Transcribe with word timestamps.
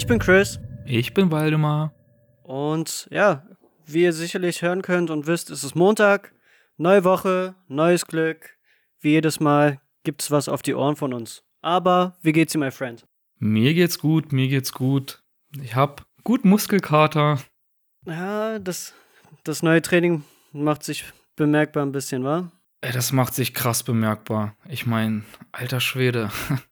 Ich 0.00 0.06
bin 0.06 0.18
Chris. 0.18 0.58
Ich 0.86 1.12
bin 1.12 1.30
Waldemar. 1.30 1.92
Und 2.42 3.06
ja, 3.10 3.46
wie 3.84 4.04
ihr 4.04 4.14
sicherlich 4.14 4.62
hören 4.62 4.80
könnt 4.80 5.10
und 5.10 5.26
wisst, 5.26 5.50
ist 5.50 5.62
es 5.62 5.74
Montag. 5.74 6.32
Neue 6.78 7.04
Woche, 7.04 7.54
neues 7.68 8.06
Glück. 8.06 8.56
Wie 8.98 9.10
jedes 9.10 9.40
Mal 9.40 9.78
gibt's 10.02 10.30
was 10.30 10.48
auf 10.48 10.62
die 10.62 10.74
Ohren 10.74 10.96
von 10.96 11.12
uns. 11.12 11.44
Aber 11.60 12.16
wie 12.22 12.32
geht's 12.32 12.52
dir, 12.52 12.58
my 12.58 12.70
friend? 12.70 13.06
Mir 13.36 13.74
geht's 13.74 13.98
gut, 13.98 14.32
mir 14.32 14.48
geht's 14.48 14.72
gut. 14.72 15.22
Ich 15.62 15.76
hab 15.76 16.06
gut 16.24 16.46
Muskelkater. 16.46 17.38
Ja, 18.06 18.58
das, 18.58 18.94
das 19.44 19.62
neue 19.62 19.82
Training 19.82 20.24
macht 20.52 20.82
sich 20.82 21.04
bemerkbar 21.36 21.84
ein 21.84 21.92
bisschen, 21.92 22.24
wa? 22.24 22.50
Ey, 22.80 22.92
das 22.92 23.12
macht 23.12 23.34
sich 23.34 23.52
krass 23.52 23.82
bemerkbar. 23.82 24.56
Ich 24.66 24.86
mein, 24.86 25.26
alter 25.52 25.80
Schwede. 25.80 26.30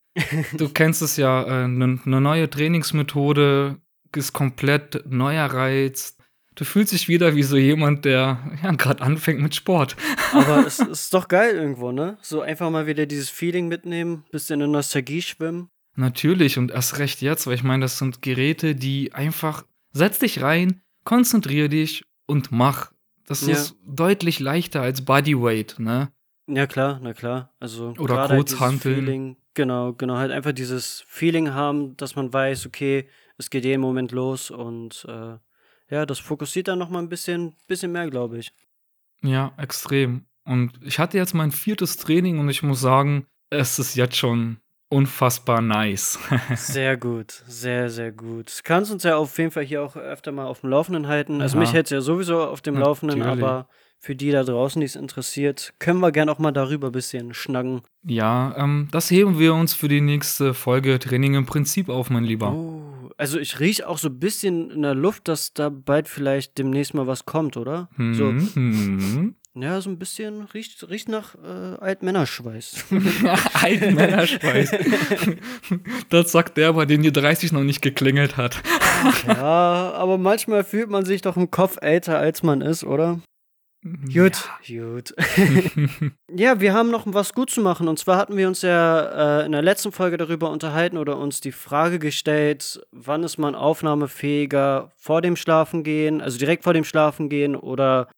du 0.57 0.69
kennst 0.69 1.03
es 1.03 1.17
ja, 1.17 1.45
eine 1.45 1.85
äh, 1.85 1.99
ne 2.05 2.21
neue 2.21 2.51
Trainingsmethode 2.51 3.79
ist 4.17 4.33
komplett 4.33 5.05
neuer 5.07 5.47
Reiz. 5.47 6.17
Du 6.55 6.65
fühlst 6.65 6.93
dich 6.93 7.09
wieder 7.09 7.37
wie 7.37 7.45
so 7.45 7.57
jemand, 7.57 8.05
der 8.05 8.39
ja, 8.63 8.73
gerade 8.73 9.03
anfängt 9.03 9.41
mit 9.41 9.55
Sport. 9.55 9.97
Aber 10.33 10.59
es 10.67 10.81
ist 10.81 11.15
doch 11.15 11.29
geil 11.29 11.55
irgendwo, 11.55 11.93
ne? 11.93 12.19
So 12.21 12.41
einfach 12.41 12.71
mal 12.71 12.87
wieder 12.87 13.07
dieses 13.07 13.31
Feeling 13.31 13.69
mitnehmen, 13.69 14.25
bisschen 14.33 14.61
in 14.61 14.71
Nostalgie 14.73 15.23
schwimmen. 15.23 15.69
Natürlich 15.95 16.59
und 16.59 16.71
erst 16.71 16.99
recht 16.99 17.23
jetzt, 17.23 17.47
weil 17.47 17.55
ich 17.55 17.63
meine, 17.63 17.83
das 17.83 17.99
sind 17.99 18.23
Geräte, 18.23 18.75
die 18.75 19.13
einfach 19.13 19.65
setz 19.93 20.19
dich 20.19 20.43
rein, 20.43 20.81
konzentrier 21.05 21.69
dich 21.69 22.05
und 22.27 22.53
mach. 22.53 22.93
Das 23.27 23.47
ja. 23.47 23.53
ist 23.53 23.77
deutlich 23.87 24.41
leichter 24.41 24.81
als 24.81 25.05
Bodyweight, 25.05 25.77
ne? 25.79 26.11
Ja, 26.49 26.67
klar, 26.67 26.99
na 27.03 27.13
klar. 27.13 27.53
Also 27.61 27.95
oder 27.99 28.27
Kurzhanteln. 28.27 29.07
Halt 29.07 29.37
genau, 29.55 29.93
genau, 29.93 30.17
halt 30.17 30.33
einfach 30.33 30.53
dieses 30.53 31.05
Feeling 31.07 31.53
haben, 31.53 31.97
dass 31.97 32.17
man 32.17 32.33
weiß, 32.33 32.67
okay, 32.67 33.09
es 33.37 33.51
geht 33.51 33.65
jeden 33.65 33.83
Moment 33.83 34.13
los 34.13 34.51
und 34.51 35.05
äh, 35.09 35.37
ja, 35.91 36.07
das 36.07 36.19
fokussiert 36.19 36.69
dann 36.69 36.79
nochmal 36.79 37.03
ein 37.03 37.09
bisschen, 37.09 37.55
bisschen 37.67 37.93
mehr, 37.93 38.09
glaube 38.09 38.39
ich. 38.39 38.53
Ja, 39.23 39.53
extrem. 39.59 40.27
Und 40.45 40.81
ich 40.83 40.99
hatte 40.99 41.19
jetzt 41.19 41.35
mein 41.35 41.53
viertes 41.53 41.99
Training 41.99 42.39
und 42.39 42.49
ich 42.49 42.63
muss 42.63 42.81
sagen, 42.81 43.27
es 43.51 43.79
ist 43.79 43.95
jetzt 43.95 44.17
schon 44.17 44.59
unfassbar 44.89 45.61
nice. 45.61 46.19
sehr 46.55 46.97
gut, 46.97 47.43
sehr, 47.47 47.91
sehr 47.91 48.13
gut. 48.13 48.61
Kannst 48.65 48.91
uns 48.91 49.03
ja 49.03 49.17
auf 49.17 49.37
jeden 49.37 49.51
Fall 49.51 49.65
hier 49.65 49.83
auch 49.83 49.97
öfter 49.97 50.33
mal 50.33 50.47
auf 50.47 50.63
dem 50.63 50.71
Laufenden 50.71 51.09
halten. 51.09 51.43
Also 51.43 51.57
ja. 51.57 51.61
mich 51.61 51.73
hätte 51.73 51.85
es 51.85 51.91
ja 51.91 52.01
sowieso 52.01 52.43
auf 52.43 52.63
dem 52.63 52.79
Laufenden, 52.79 53.23
aber 53.23 53.69
für 53.99 54.15
die 54.15 54.31
da 54.31 54.45
draußen, 54.45 54.81
die 54.81 54.87
es 54.87 54.97
interessiert, 54.97 55.75
können 55.79 56.01
wir 56.01 56.13
gerne 56.13 56.31
auch 56.31 56.39
mal 56.39 56.53
darüber 56.53 56.89
ein 56.89 56.93
bisschen 56.93 57.35
schnacken. 57.35 57.83
Ja, 58.05 58.55
ähm, 58.57 58.89
das 58.93 59.11
heben 59.11 59.39
wir 59.39 59.55
uns 59.55 59.75
für 59.75 59.89
die 59.89 60.01
nächste 60.01 60.55
Folge 60.55 60.99
Training 60.99 61.35
im 61.35 61.47
Prinzip 61.47 61.89
auf, 61.89 62.09
mein 62.09 62.25
Lieber. 62.25 62.53
Oh, 62.53 63.11
also 63.17 63.39
ich 63.39 63.59
rieche 63.59 63.89
auch 63.89 63.99
so 63.99 64.09
ein 64.09 64.21
bisschen 64.21 64.71
in 64.71 64.83
der 64.83 64.95
Luft, 64.95 65.27
dass 65.27 65.53
da 65.53 65.69
bald 65.69 66.09
vielleicht 66.09 66.59
demnächst 66.59 66.95
mal 66.95 67.09
was 67.09 67.27
kommt, 67.27 67.57
oder? 67.57 67.89
Hm, 67.97 68.15
so. 68.15 68.29
Hm. 68.29 69.35
Ja, 69.55 69.81
so 69.81 69.91
ein 69.91 69.99
bisschen 69.99 70.43
riecht, 70.55 70.89
riecht 70.89 71.09
nach 71.09 71.35
äh, 71.35 71.77
Altmännerschweiß. 71.81 72.85
Altmännerschweiß. 73.55 74.71
das 76.11 76.31
sagt 76.31 76.57
der, 76.57 76.75
bei 76.75 76.87
dem 76.87 77.03
die 77.03 77.13
30 77.13 77.51
noch 77.51 77.65
nicht 77.65 77.83
geklingelt 77.83 78.37
hat. 78.37 78.63
ja, 79.27 79.93
aber 79.95 80.17
manchmal 80.17 80.63
fühlt 80.63 80.91
man 80.91 81.05
sich 81.05 81.23
doch 81.23 81.37
im 81.37 81.51
Kopf 81.51 81.79
älter, 81.81 82.19
als 82.19 82.45
man 82.45 82.61
ist, 82.61 82.85
oder? 82.85 83.21
Gut, 83.83 84.51
ja. 84.65 84.83
gut. 84.83 85.15
ja, 86.31 86.61
wir 86.61 86.75
haben 86.75 86.91
noch 86.91 87.05
was 87.07 87.33
gut 87.33 87.51
zu 87.51 87.61
machen. 87.61 87.87
Und 87.87 87.99
zwar 87.99 88.17
hatten 88.17 88.37
wir 88.37 88.49
uns 88.49 88.63
ja 88.63 89.41
äh, 89.41 89.47
in 89.47 89.53
der 89.53 89.63
letzten 89.63 89.93
Folge 89.93 90.17
darüber 90.17 90.51
unterhalten 90.51 90.99
oder 90.99 91.17
uns 91.17 91.41
die 91.41 91.53
Frage 91.53 91.99
gestellt, 91.99 92.81
wann 92.91 93.23
ist 93.23 93.39
man 93.39 93.55
aufnahmefähiger 93.55 94.91
vor 94.97 95.23
dem 95.23 95.37
Schlafengehen, 95.37 96.21
also 96.21 96.39
direkt 96.39 96.65
vor 96.65 96.75
dem 96.75 96.85
Schlafengehen 96.85 97.55
oder 97.55 98.09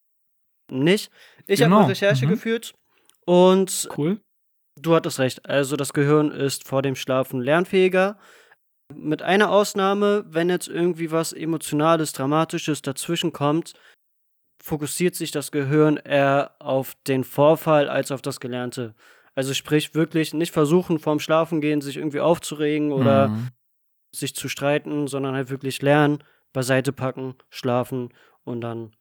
nicht. 0.70 1.10
Ich 1.46 1.60
genau. 1.60 1.76
habe 1.76 1.84
eine 1.84 1.92
Recherche 1.92 2.26
mhm. 2.26 2.30
geführt 2.30 2.74
und 3.26 3.88
cool. 3.98 4.20
du 4.80 4.94
hattest 4.94 5.18
recht. 5.18 5.46
Also 5.46 5.76
das 5.76 5.92
Gehirn 5.92 6.30
ist 6.30 6.66
vor 6.66 6.80
dem 6.80 6.96
Schlafen 6.96 7.40
lernfähiger. 7.40 8.18
Mit 8.94 9.22
einer 9.22 9.50
Ausnahme, 9.50 10.24
wenn 10.26 10.48
jetzt 10.48 10.68
irgendwie 10.68 11.12
was 11.12 11.32
Emotionales, 11.32 12.12
Dramatisches 12.12 12.82
dazwischen 12.82 13.32
kommt, 13.32 13.74
fokussiert 14.62 15.14
sich 15.14 15.30
das 15.30 15.50
Gehirn 15.50 15.96
eher 15.96 16.52
auf 16.58 16.94
den 17.06 17.24
Vorfall 17.24 17.88
als 17.88 18.12
auf 18.12 18.22
das 18.22 18.40
Gelernte. 18.40 18.94
Also 19.34 19.54
sprich 19.54 19.94
wirklich 19.94 20.34
nicht 20.34 20.52
versuchen 20.52 20.98
vorm 20.98 21.20
Schlafengehen 21.20 21.80
sich 21.80 21.96
irgendwie 21.96 22.20
aufzuregen 22.20 22.92
oder 22.92 23.28
mhm. 23.28 23.48
sich 24.12 24.34
zu 24.34 24.48
streiten, 24.48 25.06
sondern 25.06 25.34
halt 25.34 25.50
wirklich 25.50 25.80
lernen, 25.82 26.22
beiseite 26.52 26.92
packen, 26.92 27.36
schlafen 27.48 28.10
und 28.44 28.60
dann 28.60 28.92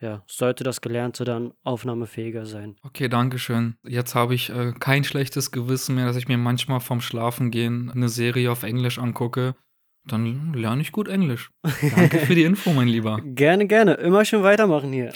ja, 0.00 0.24
sollte 0.26 0.64
das 0.64 0.80
Gelernte 0.80 1.24
dann 1.24 1.52
aufnahmefähiger 1.62 2.44
sein. 2.44 2.76
Okay, 2.82 3.08
danke 3.08 3.38
schön. 3.38 3.76
Jetzt 3.84 4.14
habe 4.14 4.34
ich 4.34 4.50
äh, 4.50 4.72
kein 4.72 5.04
schlechtes 5.04 5.52
Gewissen 5.52 5.94
mehr, 5.94 6.06
dass 6.06 6.16
ich 6.16 6.26
mir 6.26 6.38
manchmal 6.38 6.80
vorm 6.80 7.00
Schlafengehen 7.00 7.90
eine 7.90 8.08
Serie 8.08 8.50
auf 8.50 8.64
Englisch 8.64 8.98
angucke 8.98 9.54
dann 10.04 10.52
lerne 10.52 10.82
ich 10.82 10.90
gut 10.90 11.08
Englisch. 11.08 11.50
Danke 11.94 12.18
für 12.18 12.34
die 12.34 12.42
Info, 12.42 12.72
mein 12.72 12.88
Lieber. 12.88 13.20
Gerne, 13.24 13.66
gerne. 13.66 13.94
Immer 13.94 14.24
schön 14.24 14.42
weitermachen 14.42 14.92
hier. 14.92 15.12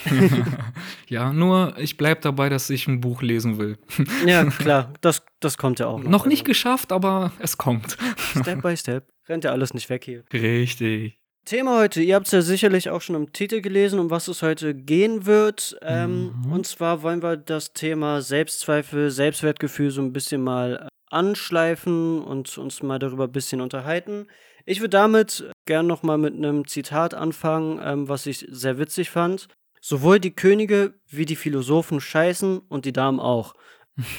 ja, 1.08 1.32
nur 1.32 1.74
ich 1.78 1.96
bleibe 1.96 2.20
dabei, 2.20 2.48
dass 2.48 2.70
ich 2.70 2.86
ein 2.86 3.00
Buch 3.00 3.22
lesen 3.22 3.58
will. 3.58 3.78
ja, 4.26 4.44
klar. 4.44 4.92
Das, 5.00 5.24
das 5.40 5.58
kommt 5.58 5.80
ja 5.80 5.86
auch 5.86 5.98
noch. 5.98 6.10
Noch 6.10 6.26
nicht 6.26 6.42
also. 6.42 6.50
geschafft, 6.50 6.92
aber 6.92 7.32
es 7.40 7.58
kommt. 7.58 7.96
Step 8.40 8.62
by 8.62 8.76
Step. 8.76 9.08
Rennt 9.28 9.44
ja 9.44 9.50
alles 9.50 9.74
nicht 9.74 9.90
weg 9.90 10.04
hier. 10.04 10.24
Richtig. 10.32 11.18
Thema 11.44 11.78
heute, 11.78 12.02
ihr 12.02 12.16
habt 12.16 12.26
es 12.26 12.32
ja 12.32 12.42
sicherlich 12.42 12.90
auch 12.90 13.00
schon 13.00 13.14
im 13.14 13.32
Titel 13.32 13.60
gelesen, 13.60 14.00
um 14.00 14.10
was 14.10 14.26
es 14.26 14.42
heute 14.42 14.74
gehen 14.74 15.26
wird. 15.26 15.76
Ähm, 15.82 16.32
mhm. 16.44 16.52
Und 16.52 16.66
zwar 16.66 17.02
wollen 17.02 17.22
wir 17.22 17.36
das 17.36 17.72
Thema 17.72 18.20
Selbstzweifel, 18.20 19.10
Selbstwertgefühl 19.10 19.90
so 19.90 20.02
ein 20.02 20.12
bisschen 20.12 20.42
mal 20.42 20.88
anschleifen 21.10 22.20
und 22.22 22.58
uns 22.58 22.82
mal 22.82 22.98
darüber 22.98 23.24
ein 23.24 23.32
bisschen 23.32 23.60
unterhalten. 23.60 24.26
Ich 24.68 24.80
würde 24.80 24.90
damit 24.90 25.48
gern 25.64 25.86
nochmal 25.86 26.18
mit 26.18 26.34
einem 26.34 26.66
Zitat 26.66 27.14
anfangen, 27.14 27.80
ähm, 27.82 28.08
was 28.08 28.26
ich 28.26 28.46
sehr 28.50 28.78
witzig 28.78 29.10
fand. 29.10 29.46
Sowohl 29.80 30.18
die 30.18 30.34
Könige 30.34 30.94
wie 31.08 31.24
die 31.24 31.36
Philosophen 31.36 32.00
scheißen 32.00 32.58
und 32.58 32.84
die 32.84 32.92
Damen 32.92 33.20
auch. 33.20 33.54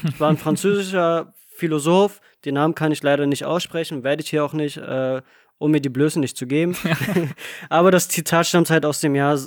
Ich 0.07 0.19
war 0.19 0.29
ein 0.29 0.37
französischer 0.47 1.33
Philosoph, 1.49 2.21
den 2.45 2.53
Namen 2.53 2.75
kann 2.75 2.93
ich 2.93 3.03
leider 3.03 3.27
nicht 3.27 3.43
aussprechen, 3.43 4.03
werde 4.03 4.23
ich 4.23 4.29
hier 4.29 4.45
auch 4.45 4.53
nicht, 4.53 4.77
äh, 4.77 5.21
um 5.57 5.71
mir 5.71 5.81
die 5.81 5.89
Blöße 5.89 6.19
nicht 6.19 6.37
zu 6.37 6.47
geben. 6.47 6.77
Aber 7.69 7.91
das 7.91 8.07
Zitat 8.07 8.47
stammt 8.47 8.69
halt 8.69 8.85
aus 8.85 9.01
dem 9.01 9.15
Jahr 9.15 9.37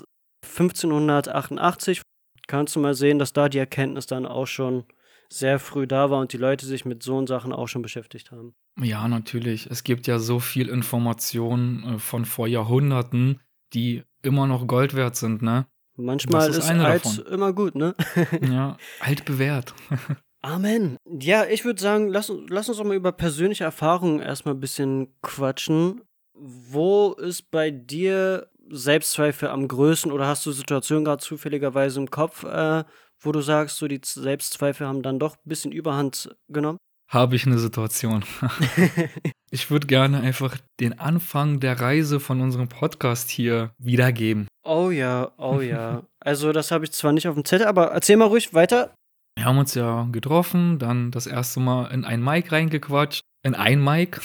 1588. 0.44 2.03
Kannst 2.47 2.77
du 2.77 2.81
mal 2.81 2.94
sehen, 2.94 3.19
dass 3.19 3.32
da 3.32 3.49
die 3.49 3.59
Erkenntnis 3.59 4.06
dann 4.06 4.27
auch 4.27 4.47
schon 4.47 4.84
sehr 5.32 5.58
früh 5.58 5.86
da 5.86 6.10
war 6.10 6.20
und 6.20 6.32
die 6.32 6.38
Leute 6.38 6.66
sich 6.66 6.84
mit 6.84 7.02
so 7.02 7.24
Sachen 7.26 7.52
auch 7.52 7.68
schon 7.68 7.82
beschäftigt 7.82 8.32
haben. 8.32 8.54
Ja, 8.80 9.06
natürlich. 9.08 9.66
Es 9.70 9.84
gibt 9.84 10.06
ja 10.06 10.18
so 10.18 10.41
viel 10.41 10.68
Informationen 10.68 11.94
äh, 11.94 11.98
von 11.98 12.24
vor 12.24 12.48
Jahrhunderten, 12.48 13.40
die 13.72 14.02
immer 14.22 14.46
noch 14.46 14.66
Gold 14.66 14.94
wert 14.94 15.16
sind, 15.16 15.42
ne? 15.42 15.66
Manchmal 15.96 16.48
ist, 16.48 16.58
ist 16.58 16.70
alt 16.70 17.04
davon. 17.04 17.26
immer 17.26 17.52
gut, 17.52 17.74
ne? 17.74 17.94
ja, 18.42 18.76
alt 19.00 19.24
bewährt. 19.24 19.74
Amen. 20.42 20.96
Ja, 21.04 21.44
ich 21.44 21.64
würde 21.64 21.80
sagen, 21.80 22.08
lass, 22.08 22.32
lass 22.48 22.69
uns 22.69 22.78
doch 22.78 22.84
mal 22.84 22.96
über 22.96 23.12
persönliche 23.12 23.64
Erfahrungen 23.64 24.20
erstmal 24.20 24.54
ein 24.54 24.60
bisschen 24.60 25.14
quatschen. 25.20 26.02
Wo 26.32 27.12
ist 27.12 27.50
bei 27.50 27.70
dir 27.70 28.48
Selbstzweifel 28.70 29.48
am 29.48 29.69
größten 29.69 30.10
oder 30.10 30.26
hast 30.26 30.46
du 30.46 30.52
Situationen 30.52 31.04
gerade 31.04 31.22
zufälligerweise 31.22 32.00
im 32.00 32.10
Kopf, 32.10 32.44
äh, 32.44 32.84
wo 33.20 33.32
du 33.32 33.41
sagst, 33.41 33.76
so 33.76 33.88
die 33.88 34.00
Selbstzweifel 34.03 34.86
haben 34.86 35.03
dann 35.03 35.19
doch 35.19 35.34
ein 35.34 35.49
bisschen 35.49 35.72
Überhand 35.72 36.34
genommen? 36.49 36.78
Habe 37.11 37.37
ich 37.37 37.46
eine 37.46 37.58
Situation. 37.58 38.25
ich 39.50 39.70
würde 39.70 39.87
gerne 39.87 40.20
einfach 40.20 40.56
den 40.78 40.99
Anfang 40.99 41.61
der 41.61 41.81
Reise 41.81 42.20
von 42.20 42.40
unserem 42.40 42.69
Podcast 42.69 43.31
hier 43.31 43.72
wiedergeben. 43.78 44.46
Oh 44.64 44.90
ja, 44.90 45.32
oh 45.37 45.61
ja. 45.61 46.02
Also, 46.22 46.52
das 46.52 46.70
habe 46.70 46.84
ich 46.84 46.93
zwar 46.93 47.12
nicht 47.12 47.26
auf 47.28 47.34
dem 47.34 47.46
Zettel, 47.46 47.67
aber 47.67 47.93
erzähl 47.93 48.19
mal 48.19 48.26
ruhig 48.26 48.52
weiter. 48.52 48.93
Wir 49.38 49.46
haben 49.46 49.56
uns 49.56 49.72
ja 49.72 50.06
getroffen, 50.12 50.78
dann 50.78 51.11
das 51.11 51.26
erste 51.26 51.61
Mal 51.61 51.87
in 51.93 52.05
ein 52.05 52.22
Mic 52.22 52.52
reingequatscht. 52.52 53.22
In 53.43 53.55
ein 53.55 53.82
Mic. 53.82 54.20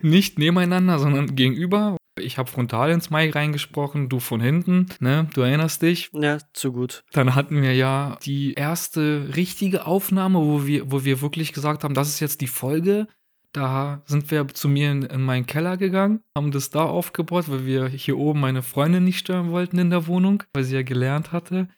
Nicht 0.00 0.38
nebeneinander, 0.38 0.98
sondern 0.98 1.36
gegenüber. 1.36 1.98
Ich 2.22 2.38
habe 2.38 2.50
frontal 2.50 2.90
ins 2.90 3.10
Mic 3.10 3.34
reingesprochen, 3.34 4.08
du 4.08 4.20
von 4.20 4.40
hinten, 4.40 4.86
ne? 5.00 5.28
Du 5.34 5.42
erinnerst 5.42 5.82
dich? 5.82 6.10
Ja, 6.12 6.38
zu 6.52 6.72
gut. 6.72 7.04
Dann 7.12 7.34
hatten 7.34 7.62
wir 7.62 7.74
ja 7.74 8.18
die 8.24 8.54
erste 8.54 9.30
richtige 9.36 9.86
Aufnahme, 9.86 10.38
wo 10.40 10.66
wir, 10.66 10.90
wo 10.90 11.04
wir 11.04 11.20
wirklich 11.20 11.52
gesagt 11.52 11.84
haben, 11.84 11.94
das 11.94 12.08
ist 12.08 12.20
jetzt 12.20 12.40
die 12.40 12.46
Folge. 12.46 13.06
Da 13.52 14.02
sind 14.06 14.30
wir 14.30 14.48
zu 14.48 14.68
mir 14.68 14.90
in, 14.90 15.02
in 15.02 15.22
meinen 15.22 15.44
Keller 15.44 15.76
gegangen, 15.76 16.20
haben 16.36 16.52
das 16.52 16.70
da 16.70 16.84
aufgebaut, 16.84 17.50
weil 17.50 17.66
wir 17.66 17.86
hier 17.86 18.16
oben 18.16 18.40
meine 18.40 18.62
Freundin 18.62 19.04
nicht 19.04 19.18
stören 19.18 19.50
wollten 19.50 19.78
in 19.78 19.90
der 19.90 20.06
Wohnung, 20.06 20.42
weil 20.54 20.64
sie 20.64 20.74
ja 20.74 20.82
gelernt 20.82 21.32
hatte. 21.32 21.68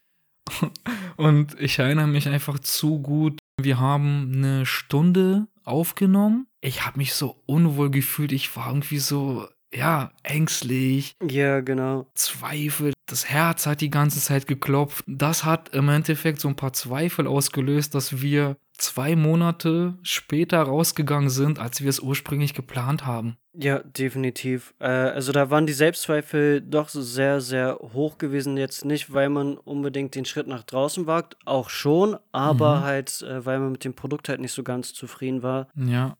Und 1.16 1.60
ich 1.60 1.78
erinnere 1.78 2.06
mich 2.06 2.28
einfach 2.28 2.58
zu 2.60 3.00
gut, 3.00 3.38
Wir 3.60 3.78
haben 3.78 4.32
eine 4.34 4.66
Stunde 4.66 5.46
aufgenommen. 5.62 6.46
Ich 6.60 6.84
habe 6.84 6.98
mich 6.98 7.14
so 7.14 7.42
unwohl 7.46 7.90
gefühlt. 7.90 8.32
Ich 8.32 8.54
war 8.56 8.68
irgendwie 8.68 8.98
so, 8.98 9.48
ja, 9.74 10.10
ängstlich. 10.22 11.16
Ja, 11.22 11.60
genau. 11.60 12.06
Zweifel. 12.14 12.92
Das 13.06 13.28
Herz 13.28 13.66
hat 13.66 13.80
die 13.80 13.90
ganze 13.90 14.20
Zeit 14.20 14.46
geklopft. 14.46 15.04
Das 15.06 15.44
hat 15.44 15.70
im 15.74 15.88
Endeffekt 15.88 16.40
so 16.40 16.48
ein 16.48 16.56
paar 16.56 16.72
Zweifel 16.72 17.26
ausgelöst, 17.26 17.94
dass 17.94 18.22
wir 18.22 18.56
zwei 18.76 19.14
Monate 19.14 19.94
später 20.02 20.62
rausgegangen 20.62 21.30
sind, 21.30 21.58
als 21.58 21.82
wir 21.82 21.90
es 21.90 22.00
ursprünglich 22.00 22.54
geplant 22.54 23.06
haben. 23.06 23.36
Ja, 23.52 23.78
definitiv. 23.80 24.74
Äh, 24.80 24.86
also 24.86 25.30
da 25.32 25.50
waren 25.50 25.66
die 25.66 25.72
Selbstzweifel 25.72 26.60
doch 26.60 26.88
sehr, 26.88 27.40
sehr 27.40 27.78
hoch 27.92 28.18
gewesen. 28.18 28.56
Jetzt 28.56 28.84
nicht, 28.84 29.12
weil 29.12 29.28
man 29.28 29.56
unbedingt 29.58 30.14
den 30.16 30.24
Schritt 30.24 30.48
nach 30.48 30.64
draußen 30.64 31.06
wagt, 31.06 31.36
auch 31.44 31.70
schon, 31.70 32.16
aber 32.32 32.76
mhm. 32.76 32.82
halt, 32.82 33.22
äh, 33.22 33.46
weil 33.46 33.60
man 33.60 33.72
mit 33.72 33.84
dem 33.84 33.94
Produkt 33.94 34.28
halt 34.28 34.40
nicht 34.40 34.52
so 34.52 34.64
ganz 34.64 34.92
zufrieden 34.92 35.42
war. 35.42 35.68
Ja 35.76 36.16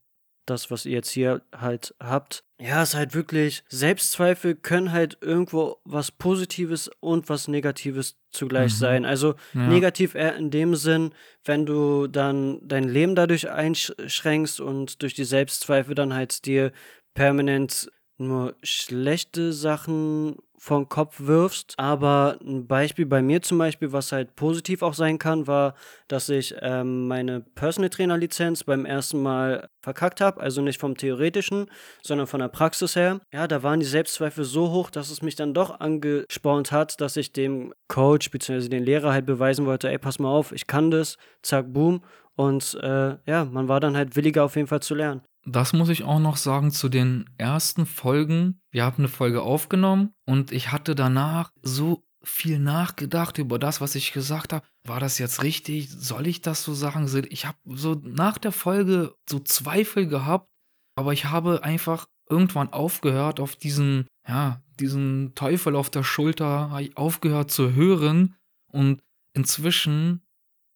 das, 0.47 0.71
was 0.71 0.87
ihr 0.87 0.93
jetzt 0.93 1.11
hier 1.11 1.43
halt 1.57 1.95
habt. 2.01 2.44
Ja, 2.61 2.83
ist 2.83 2.95
halt 2.95 3.15
wirklich, 3.15 3.65
Selbstzweifel 3.69 4.55
können 4.55 4.93
halt 4.93 5.19
irgendwo 5.21 5.79
was 5.85 6.13
Positives 6.13 6.89
und 7.01 7.29
was 7.29 7.49
Negatives 7.49 8.17
zugleich 8.31 8.73
mhm. 8.75 8.77
sein. 8.77 9.05
Also 9.05 9.35
ja. 9.55 9.67
negativ 9.67 10.15
eher 10.15 10.37
in 10.37 10.51
dem 10.51 10.77
Sinn, 10.77 11.13
wenn 11.45 11.67
du 11.67 12.07
dann 12.07 12.61
dein 12.63 12.85
Leben 12.85 13.17
dadurch 13.17 13.51
einschränkst 13.51 14.61
und 14.61 15.03
durch 15.03 15.15
die 15.15 15.25
Selbstzweifel 15.25 15.97
dann 15.97 16.15
halt 16.15 16.47
dir 16.47 16.73
permanent 17.15 17.91
nur 18.19 18.55
schlechte 18.63 19.53
Sachen 19.53 20.37
vom 20.65 20.89
Kopf 20.89 21.17
wirfst. 21.21 21.75
Aber 21.77 22.39
ein 22.43 22.67
Beispiel 22.67 23.05
bei 23.05 23.21
mir 23.21 23.43
zum 23.43 23.59
Beispiel, 23.59 23.93
was 23.93 24.13
halt 24.13 24.35
positiv 24.35 24.83
auch 24.83 24.95
sein 24.95 25.19
kann, 25.19 25.47
war, 25.47 25.75
dass 26.09 26.31
ich 26.31 26.55
ähm, 26.61 27.07
meine 27.07 27.41
Personal 27.41 27.91
Trainer 27.91 28.17
Lizenz 28.17 28.65
beim 28.65 28.87
ersten 28.87 29.23
Mal 29.23 29.69
verkackt 29.81 30.23
habe. 30.23 30.41
Also 30.41 30.63
nicht 30.63 30.81
vom 30.81 30.97
theoretischen, 30.97 31.67
sondern 32.03 32.27
von 32.27 32.41
der 32.41 32.49
Praxis 32.49 32.97
her. 32.97 33.21
Ja, 33.33 33.47
da 33.47 33.63
waren 33.63 33.81
die 33.81 33.87
Selbstzweifel 33.87 34.45
so 34.45 34.71
hoch, 34.71 34.89
dass 34.89 35.11
es 35.11 35.21
mich 35.21 35.37
dann 35.37 35.53
doch 35.53 35.81
angespornt 35.81 36.73
hat, 36.73 37.01
dass 37.01 37.17
ich 37.17 37.33
dem 37.33 37.75
Coach 37.89 38.31
bzw. 38.31 38.69
den 38.69 38.85
Lehrer 38.85 39.13
halt 39.13 39.27
beweisen 39.27 39.67
wollte, 39.67 39.91
ey, 39.91 39.99
pass 39.99 40.19
mal 40.19 40.31
auf, 40.31 40.53
ich 40.53 40.67
kann 40.67 40.91
das, 40.91 41.19
zack, 41.43 41.73
boom. 41.73 42.03
Und 42.37 42.75
äh, 42.83 43.17
ja, 43.27 43.45
man 43.45 43.69
war 43.69 43.81
dann 43.81 43.97
halt 43.97 44.17
williger 44.17 44.45
auf 44.45 44.57
jeden 44.57 44.67
Fall 44.67 44.81
zu 44.81 44.95
lernen. 44.95 45.21
Das 45.47 45.73
muss 45.73 45.91
ich 45.91 46.05
auch 46.05 46.21
noch 46.21 46.37
sagen 46.37 46.71
zu 46.71 46.89
den 46.89 47.29
ersten 47.37 47.87
Folgen. 47.87 48.61
Wir 48.71 48.85
haben 48.85 48.99
eine 48.99 49.09
Folge 49.09 49.43
aufgenommen 49.43 50.15
und 50.27 50.53
ich 50.53 50.73
hatte 50.73 50.95
danach 50.95 51.53
so 51.63 52.05
viel 52.23 52.59
nachgedacht 52.59 53.39
über 53.39 53.59
das, 53.59 53.81
was 53.81 53.95
ich 53.95 54.13
gesagt 54.13 54.53
habe. 54.53 54.67
War 54.87 55.01
das 55.01 55.19
jetzt 55.19 55.43
richtig? 55.43 55.91
Soll 55.91 56.27
ich 56.27 56.41
das 56.41 56.65
so 56.65 56.73
sagen? 56.73 57.07
Ich 57.29 57.47
habe 57.47 57.59
so 57.67 58.01
nach 58.03 58.39
der 58.39 58.53
Folge 58.53 59.15
so 59.29 59.39
Zweifel 59.39 60.07
gehabt, 60.07 60.49
aber 60.97 61.13
ich 61.13 61.27
habe 61.27 61.63
einfach 61.63 62.07
irgendwann 62.29 62.73
aufgehört, 62.73 63.41
auf 63.41 63.57
diesen, 63.57 64.07
ja, 64.27 64.63
diesen 64.81 65.35
Teufel 65.35 65.77
auf 65.77 65.91
der 65.91 66.03
Schulter 66.03 66.81
aufgehört 66.95 67.51
zu 67.51 67.75
hören 67.75 68.35
und 68.73 69.03
inzwischen 69.35 70.23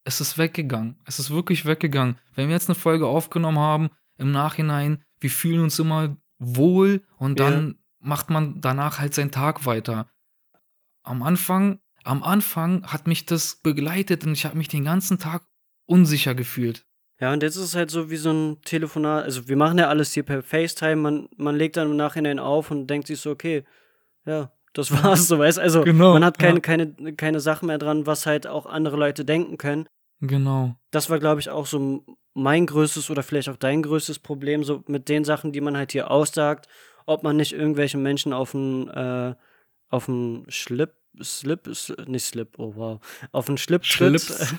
ist 0.05 0.21
es 0.21 0.39
weggegangen. 0.39 0.99
Es 1.05 1.19
ist 1.19 1.31
wirklich 1.31 1.65
weggegangen. 1.65 2.19
Wenn 2.35 2.49
wir 2.49 2.55
jetzt 2.55 2.69
eine 2.69 2.75
Folge 2.75 3.07
aufgenommen 3.07 3.59
haben, 3.59 3.91
im 4.19 4.33
Nachhinein, 4.33 5.03
wir 5.21 5.31
fühlen 5.31 5.61
uns 5.61 5.79
immer 5.79 6.17
wohl 6.39 7.03
und 7.17 7.41
dann 7.41 7.69
ja. 7.69 7.75
macht 8.01 8.31
man 8.31 8.61
danach 8.61 8.99
halt 8.99 9.15
seinen 9.15 9.31
Tag 9.31 9.67
weiter. 9.67 10.09
Am 11.03 11.23
Anfang, 11.23 11.81
am 12.05 12.23
Anfang 12.23 12.87
hat 12.87 13.07
mich 13.07 13.27
das 13.27 13.57
begleitet 13.57 14.25
und 14.25 14.33
ich 14.33 14.45
habe 14.45 14.59
mich 14.59 14.69
den 14.69 14.85
ganzen 14.85 15.19
Tag 15.19 15.45
unsicher 15.87 16.35
gefühlt. 16.35 16.85
Ja, 17.21 17.33
und 17.33 17.43
jetzt 17.43 17.57
ist 17.57 17.65
es 17.65 17.75
halt 17.75 17.91
so 17.91 18.11
wie 18.11 18.17
so 18.17 18.31
ein 18.31 18.63
Telefonat. 18.63 19.25
Also, 19.25 19.49
wir 19.49 19.57
machen 19.57 19.79
ja 19.79 19.89
alles 19.89 20.13
hier 20.13 20.23
per 20.23 20.43
FaceTime. 20.43 20.97
Man, 20.97 21.29
man 21.37 21.57
legt 21.57 21.77
dann 21.77 21.91
im 21.91 21.97
Nachhinein 21.97 22.39
auf 22.39 22.71
und 22.71 22.87
denkt 22.87 23.09
sich 23.09 23.21
so, 23.21 23.31
okay, 23.31 23.65
ja, 24.25 24.53
das 24.73 24.93
war's 25.03 25.27
so, 25.27 25.39
weißt 25.39 25.59
Also, 25.59 25.83
genau, 25.83 26.13
man 26.13 26.25
hat 26.25 26.39
keine, 26.39 26.57
ja. 26.57 26.61
keine, 26.61 26.95
keine 27.17 27.41
Sachen 27.41 27.67
mehr 27.67 27.79
dran, 27.79 28.07
was 28.07 28.27
halt 28.27 28.47
auch 28.47 28.67
andere 28.67 28.97
Leute 28.97 29.25
denken 29.25 29.59
können. 29.59 29.89
Genau. 30.21 30.77
Das 30.91 31.11
war, 31.11 31.19
glaube 31.19 31.41
ich, 31.41 31.51
auch 31.51 31.67
so 31.67 32.05
mein 32.39 32.67
größtes 32.67 33.11
oder 33.11 33.23
vielleicht 33.23 33.49
auch 33.49 33.57
dein 33.57 33.83
größtes 33.83 34.21
Problem, 34.21 34.65
so 34.65 34.83
mit 34.87 35.09
den 35.09 35.25
Sachen, 35.25 35.53
die 35.53 35.61
man 35.61 35.77
halt 35.77 35.93
hier 35.93 36.11
aussagt, 36.11 36.69
ob 37.07 37.23
man 37.23 37.37
nicht 37.37 37.53
irgendwelche 37.53 37.99
Menschen 37.99 38.33
auf 38.33 38.53
den, 38.53 38.89
äh, 38.89 39.35
auf 39.89 40.07
den 40.07 40.45
Schlip, 40.49 40.93
Slip, 41.23 41.69
nicht 42.07 42.25
Slip, 42.25 42.59
oh 42.59 42.75
wow, 42.77 43.01
auf 43.33 43.47
den 43.47 43.59
Schlip 43.59 43.85
Schlips. 43.85 44.55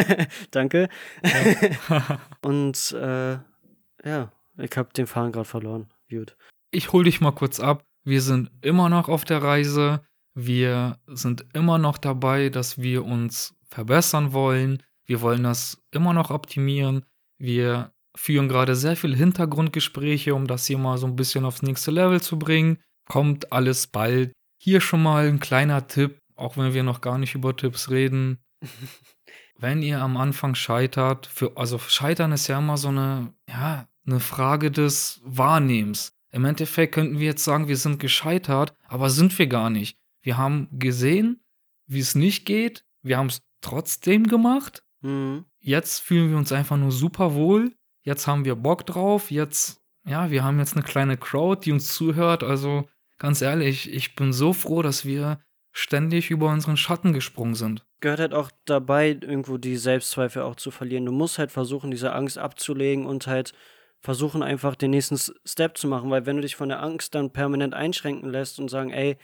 Danke. 0.50 0.88
Und 2.42 2.92
äh, 2.92 3.38
ja, 4.04 4.32
ich 4.58 4.76
habe 4.76 4.92
den 4.92 5.06
Fahren 5.06 5.30
gerade 5.30 5.44
verloren. 5.44 5.92
Gut. 6.10 6.36
Ich 6.72 6.92
hol 6.92 7.04
dich 7.04 7.20
mal 7.20 7.32
kurz 7.32 7.60
ab. 7.60 7.84
Wir 8.02 8.22
sind 8.22 8.50
immer 8.62 8.88
noch 8.88 9.08
auf 9.08 9.24
der 9.24 9.42
Reise. 9.42 10.00
Wir 10.34 10.98
sind 11.06 11.44
immer 11.52 11.78
noch 11.78 11.98
dabei, 11.98 12.48
dass 12.48 12.78
wir 12.78 13.04
uns 13.04 13.54
verbessern 13.68 14.32
wollen. 14.32 14.82
Wir 15.04 15.20
wollen 15.20 15.44
das 15.44 15.82
immer 15.90 16.12
noch 16.12 16.30
optimieren. 16.30 17.04
Wir 17.40 17.92
führen 18.14 18.48
gerade 18.48 18.76
sehr 18.76 18.96
viele 18.96 19.16
Hintergrundgespräche, 19.16 20.34
um 20.34 20.46
das 20.46 20.66
hier 20.66 20.78
mal 20.78 20.98
so 20.98 21.06
ein 21.06 21.16
bisschen 21.16 21.44
aufs 21.44 21.62
nächste 21.62 21.90
Level 21.90 22.20
zu 22.20 22.38
bringen. 22.38 22.78
Kommt 23.08 23.52
alles 23.52 23.86
bald. 23.86 24.32
Hier 24.62 24.80
schon 24.80 25.02
mal 25.02 25.26
ein 25.26 25.40
kleiner 25.40 25.86
Tipp, 25.88 26.18
auch 26.36 26.56
wenn 26.58 26.74
wir 26.74 26.82
noch 26.82 27.00
gar 27.00 27.18
nicht 27.18 27.34
über 27.34 27.56
Tipps 27.56 27.90
reden. 27.90 28.38
wenn 29.58 29.82
ihr 29.82 30.02
am 30.02 30.18
Anfang 30.18 30.54
scheitert, 30.54 31.26
für, 31.26 31.56
also 31.56 31.78
Scheitern 31.78 32.32
ist 32.32 32.46
ja 32.46 32.58
immer 32.58 32.76
so 32.76 32.88
eine, 32.88 33.32
ja, 33.48 33.88
eine 34.06 34.20
Frage 34.20 34.70
des 34.70 35.20
Wahrnehmens. 35.24 36.12
Im 36.32 36.44
Endeffekt 36.44 36.94
könnten 36.94 37.18
wir 37.18 37.26
jetzt 37.26 37.44
sagen, 37.44 37.68
wir 37.68 37.76
sind 37.76 38.00
gescheitert, 38.00 38.74
aber 38.86 39.08
sind 39.08 39.38
wir 39.38 39.46
gar 39.46 39.70
nicht. 39.70 39.98
Wir 40.22 40.36
haben 40.36 40.68
gesehen, 40.72 41.42
wie 41.86 42.00
es 42.00 42.14
nicht 42.14 42.44
geht. 42.44 42.84
Wir 43.02 43.16
haben 43.16 43.28
es 43.28 43.42
trotzdem 43.62 44.26
gemacht. 44.26 44.82
Mhm. 45.00 45.46
Jetzt 45.60 46.00
fühlen 46.00 46.30
wir 46.30 46.36
uns 46.36 46.52
einfach 46.52 46.76
nur 46.76 46.90
super 46.90 47.34
wohl. 47.34 47.72
Jetzt 48.02 48.26
haben 48.26 48.44
wir 48.44 48.56
Bock 48.56 48.86
drauf. 48.86 49.30
Jetzt, 49.30 49.80
ja, 50.04 50.30
wir 50.30 50.42
haben 50.42 50.58
jetzt 50.58 50.74
eine 50.74 50.82
kleine 50.82 51.16
Crowd, 51.16 51.64
die 51.64 51.72
uns 51.72 51.94
zuhört. 51.94 52.42
Also 52.42 52.88
ganz 53.18 53.42
ehrlich, 53.42 53.92
ich 53.92 54.16
bin 54.16 54.32
so 54.32 54.52
froh, 54.52 54.82
dass 54.82 55.04
wir 55.04 55.40
ständig 55.72 56.30
über 56.30 56.48
unseren 56.50 56.76
Schatten 56.76 57.12
gesprungen 57.12 57.54
sind. 57.54 57.84
Gehört 58.00 58.20
halt 58.20 58.34
auch 58.34 58.50
dabei, 58.64 59.10
irgendwo 59.10 59.58
die 59.58 59.76
Selbstzweifel 59.76 60.42
auch 60.42 60.56
zu 60.56 60.70
verlieren. 60.70 61.04
Du 61.04 61.12
musst 61.12 61.38
halt 61.38 61.52
versuchen, 61.52 61.90
diese 61.90 62.12
Angst 62.12 62.38
abzulegen 62.38 63.06
und 63.06 63.26
halt 63.26 63.52
versuchen, 64.00 64.42
einfach 64.42 64.74
den 64.74 64.90
nächsten 64.92 65.18
Step 65.44 65.76
zu 65.76 65.86
machen, 65.86 66.10
weil 66.10 66.24
wenn 66.24 66.36
du 66.36 66.42
dich 66.42 66.56
von 66.56 66.70
der 66.70 66.82
Angst 66.82 67.14
dann 67.14 67.32
permanent 67.32 67.74
einschränken 67.74 68.30
lässt 68.30 68.58
und 68.58 68.68
sagen, 68.70 68.90
ey, 68.90 69.18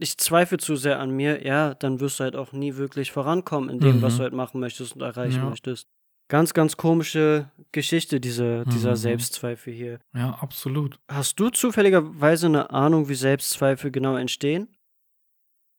ich 0.00 0.18
zweifle 0.18 0.58
zu 0.58 0.76
sehr 0.76 1.00
an 1.00 1.10
mir, 1.10 1.44
ja, 1.44 1.74
dann 1.74 2.00
wirst 2.00 2.20
du 2.20 2.24
halt 2.24 2.36
auch 2.36 2.52
nie 2.52 2.76
wirklich 2.76 3.12
vorankommen 3.12 3.70
in 3.70 3.80
dem, 3.80 3.96
mhm. 3.96 4.02
was 4.02 4.16
du 4.16 4.22
halt 4.22 4.32
machen 4.32 4.60
möchtest 4.60 4.94
und 4.94 5.02
erreichen 5.02 5.42
ja. 5.42 5.48
möchtest. 5.48 5.88
Ganz, 6.28 6.52
ganz 6.52 6.76
komische 6.76 7.50
Geschichte, 7.72 8.20
diese, 8.20 8.64
mhm. 8.66 8.70
dieser 8.70 8.96
Selbstzweifel 8.96 9.72
hier. 9.72 9.98
Ja, 10.14 10.34
absolut. 10.40 10.98
Hast 11.08 11.40
du 11.40 11.48
zufälligerweise 11.48 12.46
eine 12.46 12.70
Ahnung, 12.70 13.08
wie 13.08 13.14
Selbstzweifel 13.14 13.90
genau 13.90 14.16
entstehen? 14.16 14.68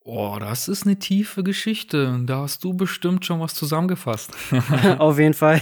Oh, 0.02 0.38
das 0.40 0.68
ist 0.68 0.88
eine 0.88 0.98
tiefe 0.98 1.44
Geschichte. 1.44 2.20
Da 2.26 2.40
hast 2.40 2.64
du 2.64 2.74
bestimmt 2.74 3.26
schon 3.26 3.40
was 3.42 3.54
zusammengefasst. 3.54 4.32
Auf 4.98 5.20
jeden 5.20 5.36
Fall. 5.36 5.62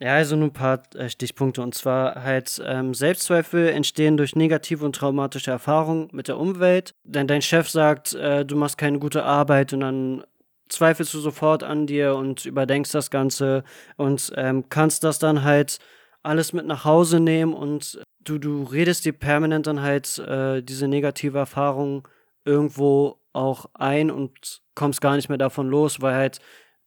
Ja, 0.00 0.14
also 0.16 0.34
nur 0.34 0.48
ein 0.48 0.52
paar 0.52 0.82
äh, 0.96 1.08
Stichpunkte. 1.08 1.62
Und 1.62 1.74
zwar 1.74 2.22
halt 2.24 2.60
ähm, 2.64 2.94
Selbstzweifel 2.94 3.68
entstehen 3.68 4.16
durch 4.16 4.34
negative 4.34 4.84
und 4.84 4.96
traumatische 4.96 5.50
Erfahrungen 5.50 6.08
mit 6.12 6.28
der 6.28 6.38
Umwelt. 6.38 6.94
Denn 7.04 7.26
dein 7.26 7.42
Chef 7.42 7.68
sagt, 7.68 8.14
äh, 8.14 8.44
du 8.44 8.56
machst 8.56 8.76
keine 8.76 8.98
gute 8.98 9.24
Arbeit 9.24 9.72
und 9.72 9.80
dann 9.80 10.24
zweifelst 10.68 11.14
du 11.14 11.20
sofort 11.20 11.62
an 11.62 11.86
dir 11.86 12.16
und 12.16 12.44
überdenkst 12.44 12.92
das 12.92 13.10
Ganze 13.10 13.64
und 13.96 14.32
ähm, 14.36 14.68
kannst 14.68 15.04
das 15.04 15.18
dann 15.18 15.44
halt 15.44 15.78
alles 16.22 16.52
mit 16.52 16.66
nach 16.66 16.84
Hause 16.84 17.20
nehmen 17.20 17.52
und 17.52 18.00
du, 18.20 18.38
du 18.38 18.64
redest 18.64 19.04
dir 19.04 19.12
permanent 19.12 19.66
dann 19.66 19.82
halt 19.82 20.18
äh, 20.18 20.62
diese 20.62 20.88
negative 20.88 21.38
Erfahrung 21.38 22.08
irgendwo 22.44 23.20
auch 23.34 23.66
ein 23.74 24.10
und 24.10 24.62
kommst 24.74 25.00
gar 25.00 25.16
nicht 25.16 25.28
mehr 25.28 25.38
davon 25.38 25.68
los, 25.68 26.00
weil 26.00 26.14
halt 26.14 26.40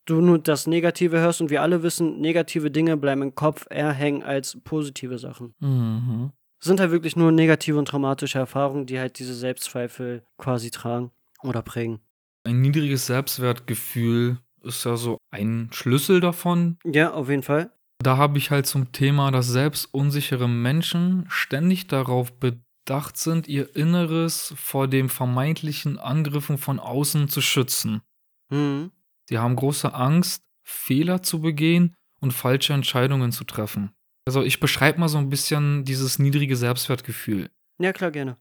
du 0.08 0.22
nur 0.22 0.40
das 0.40 0.66
Negative 0.66 1.20
hörst 1.20 1.42
und 1.42 1.50
wir 1.50 1.62
alle 1.62 1.84
wissen, 1.84 2.20
negative 2.20 2.72
Dinge 2.72 2.98
bleiben 2.98 3.22
im 3.22 3.36
Kopf 3.36 3.68
eher 3.70 3.92
hängen 3.92 4.24
als 4.24 4.58
positive 4.64 5.20
Sachen. 5.20 5.54
Mhm. 5.60 6.32
Sind 6.60 6.80
halt 6.80 6.92
wirklich 6.92 7.16
nur 7.16 7.32
negative 7.32 7.78
und 7.78 7.88
traumatische 7.88 8.40
Erfahrungen, 8.40 8.88
die 8.88 9.00
halt 9.00 9.20
diese 9.20 9.36
Selbstzweifel 9.36 10.24
quasi 10.38 10.72
tragen 10.72 11.12
oder 11.44 11.62
prägen. 11.62 12.00
Ein 12.44 12.62
niedriges 12.62 13.06
Selbstwertgefühl 13.06 14.40
ist 14.64 14.84
ja 14.86 14.98
so 14.98 15.18
ein 15.30 15.70
Schlüssel 15.72 16.20
davon. 16.20 16.78
Ja, 16.84 17.14
auf 17.14 17.30
jeden 17.30 17.44
Fall. 17.44 17.72
Da 18.00 18.18
habe 18.18 18.38
ich 18.38 18.52
halt 18.52 18.66
zum 18.66 18.92
Thema, 18.92 19.32
dass 19.32 19.48
selbst 19.48 19.94
unsichere 19.94 20.48
Menschen 20.48 21.26
ständig 21.30 21.88
darauf 21.88 22.32
bedacht 22.32 23.18
sind, 23.18 23.48
ihr 23.48 23.76
Inneres 23.76 24.54
vor 24.58 24.88
den 24.88 25.10
vermeintlichen 25.10 26.00
Angriffen 26.00 26.58
von 26.58 26.80
außen 26.80 27.28
zu 27.28 27.42
schützen. 27.42 28.02
Mhm. 28.50 28.92
Sie 29.30 29.38
haben 29.38 29.56
große 29.56 29.94
Angst 29.94 30.44
Fehler 30.64 31.22
zu 31.22 31.42
begehen 31.42 31.96
und 32.20 32.34
falsche 32.34 32.74
Entscheidungen 32.74 33.32
zu 33.32 33.44
treffen. 33.44 33.92
Also 34.26 34.44
ich 34.44 34.60
beschreibe 34.60 35.00
mal 35.00 35.08
so 35.08 35.18
ein 35.18 35.30
bisschen 35.30 35.86
dieses 35.86 36.20
niedrige 36.20 36.58
Selbstwertgefühl. 36.58 37.50
Ja, 37.80 37.94
klar, 37.94 38.12
gerne. 38.12 38.38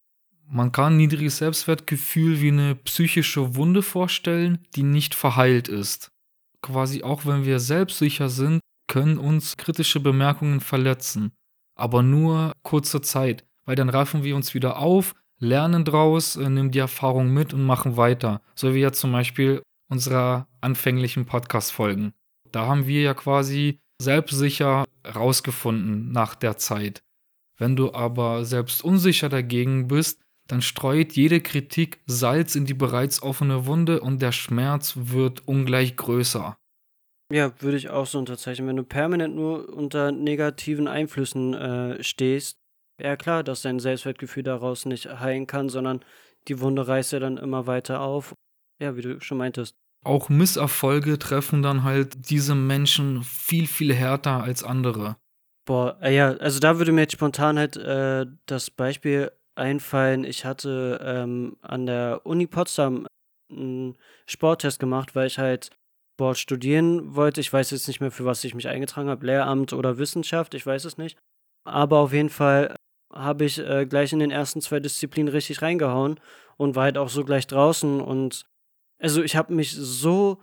Man 0.49 0.73
kann 0.73 0.97
niedriges 0.97 1.39
Selbstwertgefühl 1.39 2.41
wie 2.41 2.49
eine 2.49 2.75
psychische 2.77 3.57
Wunde 3.57 3.83
vorstellen, 3.83 4.65
die 4.75 4.83
nicht 4.83 5.15
verheilt 5.15 5.69
ist. 5.69 6.11
Quasi 6.63 7.03
auch 7.03 7.27
wenn 7.27 7.45
wir 7.45 7.61
selbstsicher 7.61 8.29
sind, 8.29 8.61
können 8.89 9.19
uns 9.19 9.57
kritische 9.57 10.01
Bemerkungen 10.01 10.61
verletzen. 10.61 11.33
Aber 11.77 12.03
nur 12.03 12.53
kurze 12.63 13.01
Zeit, 13.01 13.45
weil 13.65 13.77
dann 13.77 13.89
raffen 13.89 14.23
wir 14.23 14.37
uns 14.37 14.55
wieder 14.55 14.79
auf, 14.79 15.15
lernen 15.39 15.85
draus, 15.85 16.37
äh, 16.37 16.49
nehmen 16.49 16.71
die 16.71 16.79
Erfahrung 16.79 17.33
mit 17.33 17.53
und 17.53 17.65
machen 17.65 17.97
weiter. 17.97 18.41
So 18.55 18.75
wie 18.75 18.81
jetzt 18.81 19.01
zum 19.01 19.13
Beispiel 19.13 19.63
unserer 19.89 20.49
anfänglichen 20.67 21.27
Podcast-Folgen. 21.27 22.13
Da 22.51 22.67
haben 22.67 22.87
wir 22.87 23.01
ja 23.01 23.15
quasi 23.15 23.81
selbstsicher 24.03 24.85
rausgefunden 25.07 26.11
nach 26.11 26.35
der 26.35 26.57
Zeit. 26.57 27.03
Wenn 27.57 27.77
du 27.77 27.95
aber 27.95 28.45
selbst 28.45 28.85
unsicher 28.85 29.29
dagegen 29.29 29.87
bist, 29.87 30.21
dann 30.49 30.63
streut 30.63 31.13
jede 31.13 31.41
Kritik 31.41 32.01
Salz 32.07 32.57
in 32.57 32.67
die 32.67 32.75
bereits 32.75 33.23
offene 33.23 33.67
Wunde 33.67 34.01
und 34.01 34.21
der 34.21 34.33
Schmerz 34.33 34.95
wird 34.97 35.47
ungleich 35.47 35.97
größer. 35.97 36.57
Ja, 37.33 37.53
würde 37.61 37.77
ich 37.77 37.91
auch 37.91 38.07
so 38.07 38.19
unterzeichnen. 38.19 38.69
Wenn 38.69 38.77
du 38.77 38.85
permanent 38.85 39.35
nur 39.35 39.73
unter 39.73 40.13
negativen 40.13 40.89
Einflüssen 40.89 41.55
äh, 41.55 42.03
stehst, 42.03 42.59
ja 43.01 43.17
klar, 43.17 43.45
dass 43.45 43.63
dein 43.63 43.79
Selbstwertgefühl 43.79 44.43
daraus 44.43 44.85
nicht 44.85 45.07
heilen 45.21 45.47
kann, 45.47 45.69
sondern 45.69 46.05
die 46.49 46.61
Wunde 46.61 46.87
reißt 46.87 47.13
ja 47.13 47.21
dann 47.21 47.37
immer 47.37 47.67
weiter 47.67 48.01
auf. 48.01 48.35
Ja, 48.81 48.97
wie 48.97 49.03
du 49.03 49.21
schon 49.21 49.39
meintest. 49.39 49.77
Auch 50.07 50.29
Misserfolge 50.29 51.19
treffen 51.19 51.63
dann 51.63 51.83
halt 51.83 52.31
diese 52.31 52.55
Menschen 52.55 53.23
viel, 53.25 53.67
viel 53.67 53.93
härter 53.93 54.43
als 54.43 54.63
andere. 54.63 55.17
Boah, 55.67 55.99
äh, 56.01 56.15
ja, 56.15 56.31
also 56.37 56.61
da 56.61 56.79
würde 56.79 56.93
mir 56.93 57.03
jetzt 57.03 57.15
spontan 57.15 57.59
halt 57.59 57.77
äh, 57.77 58.25
das 58.47 58.71
Beispiel 58.71 59.33
einfallen. 59.57 60.25
Ich 60.25 60.45
hatte 60.45 61.01
ähm, 61.03 61.57
an 61.61 61.87
der 61.87 62.21
Uni 62.25 62.47
Potsdam 62.47 63.07
einen 63.51 63.97
Sporttest 64.27 64.79
gemacht, 64.79 65.17
weil 65.17 65.27
ich 65.27 65.39
halt 65.39 65.71
Sport 66.17 66.39
studieren 66.39 67.17
wollte. 67.17 67.41
Ich 67.41 67.53
weiß 67.53 67.73
jetzt 67.73 67.89
nicht 67.89 68.01
mehr, 68.01 68.11
für 68.11 68.25
was 68.25 68.45
ich 68.45 68.55
mich 68.55 68.69
eingetragen 68.69 69.09
habe, 69.09 69.27
Lehramt 69.27 69.73
oder 69.73 69.99
Wissenschaft, 69.99 70.55
ich 70.55 70.65
weiß 70.65 70.85
es 70.85 70.99
nicht. 70.99 71.19
Aber 71.67 71.99
auf 71.99 72.13
jeden 72.13 72.31
Fall 72.31 72.77
habe 73.13 73.45
ich 73.45 73.59
äh, 73.59 73.87
gleich 73.87 74.13
in 74.13 74.21
den 74.21 74.31
ersten 74.31 74.61
zwei 74.61 74.79
Disziplinen 74.79 75.33
richtig 75.33 75.63
reingehauen 75.63 76.21
und 76.57 76.77
war 76.77 76.85
halt 76.85 76.97
auch 76.97 77.09
so 77.09 77.25
gleich 77.25 77.47
draußen. 77.47 78.01
Und 78.01 78.47
also 78.99 79.23
ich 79.23 79.37
habe 79.37 79.55
mich 79.55 79.73
so 79.73 80.41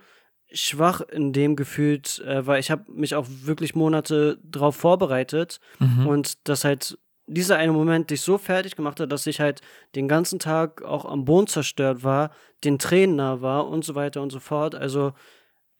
schwach 0.52 1.00
in 1.00 1.32
dem 1.32 1.56
gefühlt, 1.56 2.20
äh, 2.20 2.46
weil 2.46 2.60
ich 2.60 2.70
habe 2.70 2.90
mich 2.92 3.14
auch 3.14 3.26
wirklich 3.28 3.74
Monate 3.74 4.38
drauf 4.44 4.76
vorbereitet 4.76 5.60
mhm. 5.80 6.06
und 6.06 6.48
das 6.48 6.64
halt 6.64 6.98
dieser 7.26 7.56
eine 7.56 7.72
Moment 7.72 8.10
dich 8.10 8.20
so 8.20 8.38
fertig 8.38 8.76
gemacht 8.76 9.00
hat, 9.00 9.10
dass 9.10 9.26
ich 9.26 9.40
halt 9.40 9.62
den 9.94 10.08
ganzen 10.08 10.38
Tag 10.38 10.82
auch 10.82 11.04
am 11.04 11.24
Boden 11.24 11.46
zerstört 11.46 12.04
war, 12.04 12.30
den 12.64 12.78
Tränen 12.78 13.16
nah 13.16 13.40
war 13.40 13.66
und 13.68 13.84
so 13.84 13.94
weiter 13.94 14.20
und 14.22 14.30
so 14.30 14.40
fort. 14.40 14.74
Also 14.74 15.12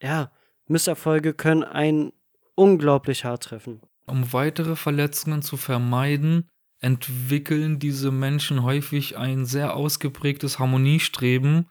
ja, 0.03 0.31
Misserfolge 0.67 1.35
können 1.35 1.63
einen 1.63 2.13
unglaublich 2.55 3.25
hart 3.25 3.45
treffen. 3.45 3.83
Um 4.07 4.33
weitere 4.33 4.77
Verletzungen 4.77 5.43
zu 5.43 5.57
vermeiden, 5.57 6.49
entwickeln 6.81 7.79
diese 7.79 8.11
Menschen 8.11 8.63
häufig 8.63 9.17
ein 9.17 9.47
sehr 9.47 9.75
ausgeprägtes 9.75 10.59
Harmoniestreben. 10.59 11.69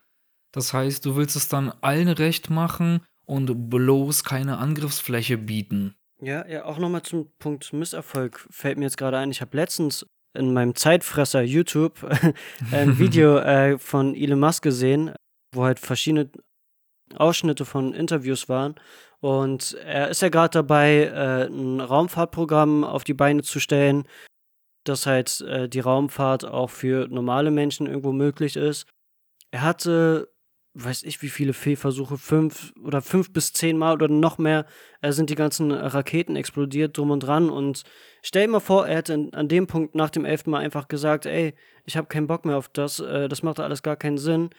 Das 0.53 0.71
heißt, 0.71 1.05
du 1.05 1.17
willst 1.17 1.35
es 1.35 1.49
dann 1.49 1.73
allen 1.81 2.07
recht 2.07 2.49
machen 2.49 3.01
und 3.25 3.69
bloß 3.69 4.23
keine 4.23 4.59
Angriffsfläche 4.59 5.37
bieten. 5.37 5.95
Ja, 6.21 6.47
ja, 6.47 6.63
auch 6.63 6.77
nochmal 6.77 7.01
zum 7.01 7.29
Punkt 7.37 7.73
Misserfolg 7.73 8.47
fällt 8.49 8.77
mir 8.77 8.85
jetzt 8.85 8.97
gerade 8.97 9.17
ein. 9.17 9.31
Ich 9.31 9.41
habe 9.41 9.57
letztens 9.57 10.05
in 10.33 10.53
meinem 10.53 10.75
Zeitfresser 10.75 11.41
YouTube 11.41 12.07
ein 12.71 12.97
Video 12.97 13.37
äh, 13.39 13.77
von 13.77 14.15
Elon 14.15 14.39
Musk 14.39 14.63
gesehen, 14.63 15.13
wo 15.53 15.63
halt 15.65 15.79
verschiedene 15.79 16.29
Ausschnitte 17.15 17.65
von 17.65 17.93
Interviews 17.93 18.47
waren. 18.47 18.75
Und 19.19 19.73
er 19.85 20.09
ist 20.09 20.21
ja 20.21 20.29
gerade 20.29 20.51
dabei, 20.51 21.05
äh, 21.05 21.47
ein 21.47 21.79
Raumfahrtprogramm 21.79 22.83
auf 22.83 23.03
die 23.03 23.13
Beine 23.13 23.41
zu 23.41 23.59
stellen, 23.59 24.07
dass 24.83 25.05
halt 25.05 25.41
äh, 25.41 25.69
die 25.69 25.79
Raumfahrt 25.79 26.45
auch 26.45 26.69
für 26.69 27.07
normale 27.07 27.51
Menschen 27.51 27.87
irgendwo 27.87 28.11
möglich 28.11 28.55
ist. 28.55 28.85
Er 29.51 29.61
hatte, 29.61 30.32
weiß 30.75 31.03
ich 31.03 31.21
wie 31.21 31.29
viele 31.29 31.53
Fehlversuche, 31.53 32.17
fünf 32.17 32.73
oder 32.83 33.01
fünf 33.01 33.31
bis 33.31 33.53
zehn 33.53 33.77
Mal 33.77 33.93
oder 33.93 34.07
noch 34.07 34.37
mehr, 34.37 34.65
äh, 35.01 35.11
sind 35.11 35.29
die 35.29 35.35
ganzen 35.35 35.71
Raketen 35.71 36.35
explodiert, 36.35 36.97
drum 36.97 37.11
und 37.11 37.21
dran. 37.21 37.49
Und 37.49 37.83
stell 38.23 38.47
dir 38.47 38.53
mal 38.53 38.59
vor, 38.59 38.87
er 38.87 38.97
hätte 38.97 39.29
an 39.33 39.47
dem 39.47 39.67
Punkt 39.67 39.95
nach 39.95 40.09
dem 40.09 40.25
elften 40.25 40.51
Mal 40.51 40.59
einfach 40.59 40.87
gesagt, 40.87 41.25
ey, 41.25 41.53
ich 41.85 41.95
habe 41.95 42.07
keinen 42.07 42.27
Bock 42.27 42.45
mehr 42.45 42.57
auf 42.57 42.69
das, 42.69 42.99
äh, 42.99 43.27
das 43.29 43.43
macht 43.43 43.59
alles 43.59 43.83
gar 43.83 43.95
keinen 43.95 44.17
Sinn. 44.17 44.49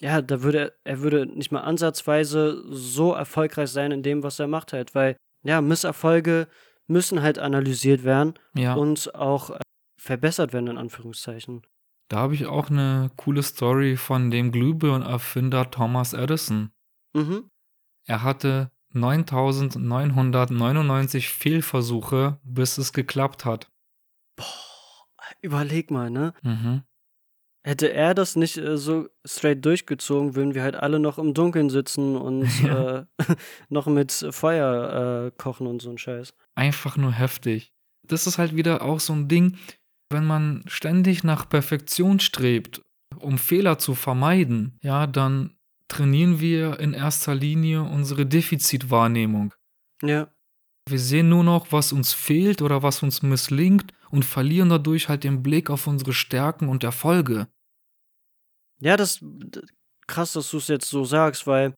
Ja, 0.00 0.22
da 0.22 0.42
würde 0.42 0.72
er 0.82 1.00
würde 1.00 1.26
nicht 1.26 1.52
mal 1.52 1.60
ansatzweise 1.60 2.64
so 2.70 3.12
erfolgreich 3.12 3.68
sein 3.70 3.92
in 3.92 4.02
dem, 4.02 4.22
was 4.22 4.38
er 4.38 4.48
macht 4.48 4.72
halt, 4.72 4.94
weil 4.94 5.16
ja, 5.42 5.60
Misserfolge 5.60 6.48
müssen 6.86 7.22
halt 7.22 7.38
analysiert 7.38 8.02
werden 8.02 8.34
ja. 8.54 8.74
und 8.74 9.14
auch 9.14 9.50
äh, 9.50 9.58
verbessert 9.98 10.52
werden, 10.52 10.68
in 10.68 10.78
Anführungszeichen. 10.78 11.62
Da 12.10 12.18
habe 12.18 12.34
ich 12.34 12.44
auch 12.46 12.70
eine 12.70 13.10
coole 13.16 13.42
Story 13.44 13.96
von 13.96 14.32
dem 14.32 14.50
Glühbirnenerfinder 14.50 15.70
Thomas 15.70 16.12
Edison. 16.12 16.72
Mhm. 17.14 17.48
Er 18.04 18.24
hatte 18.24 18.72
9999 18.92 21.28
Fehlversuche, 21.28 22.40
bis 22.42 22.78
es 22.78 22.92
geklappt 22.92 23.44
hat. 23.44 23.70
Boah, 24.34 24.44
überleg 25.40 25.92
mal, 25.92 26.10
ne? 26.10 26.34
Mhm. 26.42 26.82
Hätte 27.62 27.92
er 27.92 28.14
das 28.14 28.34
nicht 28.34 28.56
äh, 28.56 28.76
so 28.76 29.08
straight 29.24 29.64
durchgezogen, 29.64 30.34
würden 30.34 30.54
wir 30.54 30.64
halt 30.64 30.74
alle 30.74 30.98
noch 30.98 31.16
im 31.18 31.32
Dunkeln 31.32 31.70
sitzen 31.70 32.16
und 32.16 32.44
ja. 32.64 33.00
äh, 33.00 33.04
noch 33.68 33.86
mit 33.86 34.26
Feuer 34.30 35.26
äh, 35.26 35.30
kochen 35.40 35.68
und 35.68 35.80
so 35.80 35.90
ein 35.90 35.98
Scheiß. 35.98 36.34
Einfach 36.56 36.96
nur 36.96 37.12
heftig. 37.12 37.72
Das 38.02 38.26
ist 38.26 38.38
halt 38.38 38.56
wieder 38.56 38.82
auch 38.82 38.98
so 38.98 39.12
ein 39.12 39.28
Ding, 39.28 39.56
wenn 40.10 40.26
man 40.26 40.62
ständig 40.66 41.24
nach 41.24 41.48
Perfektion 41.48 42.20
strebt, 42.20 42.82
um 43.18 43.38
Fehler 43.38 43.78
zu 43.78 43.94
vermeiden, 43.94 44.78
ja, 44.82 45.06
dann 45.06 45.56
trainieren 45.88 46.40
wir 46.40 46.78
in 46.80 46.92
erster 46.92 47.34
Linie 47.34 47.82
unsere 47.82 48.26
Defizitwahrnehmung. 48.26 49.54
Ja. 50.02 50.28
Wir 50.88 50.98
sehen 50.98 51.28
nur 51.28 51.44
noch, 51.44 51.72
was 51.72 51.92
uns 51.92 52.12
fehlt 52.12 52.62
oder 52.62 52.82
was 52.82 53.02
uns 53.02 53.22
misslingt 53.22 53.92
und 54.10 54.24
verlieren 54.24 54.68
dadurch 54.68 55.08
halt 55.08 55.24
den 55.24 55.42
Blick 55.42 55.70
auf 55.70 55.86
unsere 55.86 56.12
Stärken 56.12 56.68
und 56.68 56.84
Erfolge. 56.84 57.48
Ja, 58.80 58.96
das 58.96 59.24
krass, 60.06 60.32
dass 60.32 60.50
du 60.50 60.56
es 60.56 60.68
jetzt 60.68 60.88
so 60.88 61.04
sagst, 61.04 61.46
weil 61.46 61.74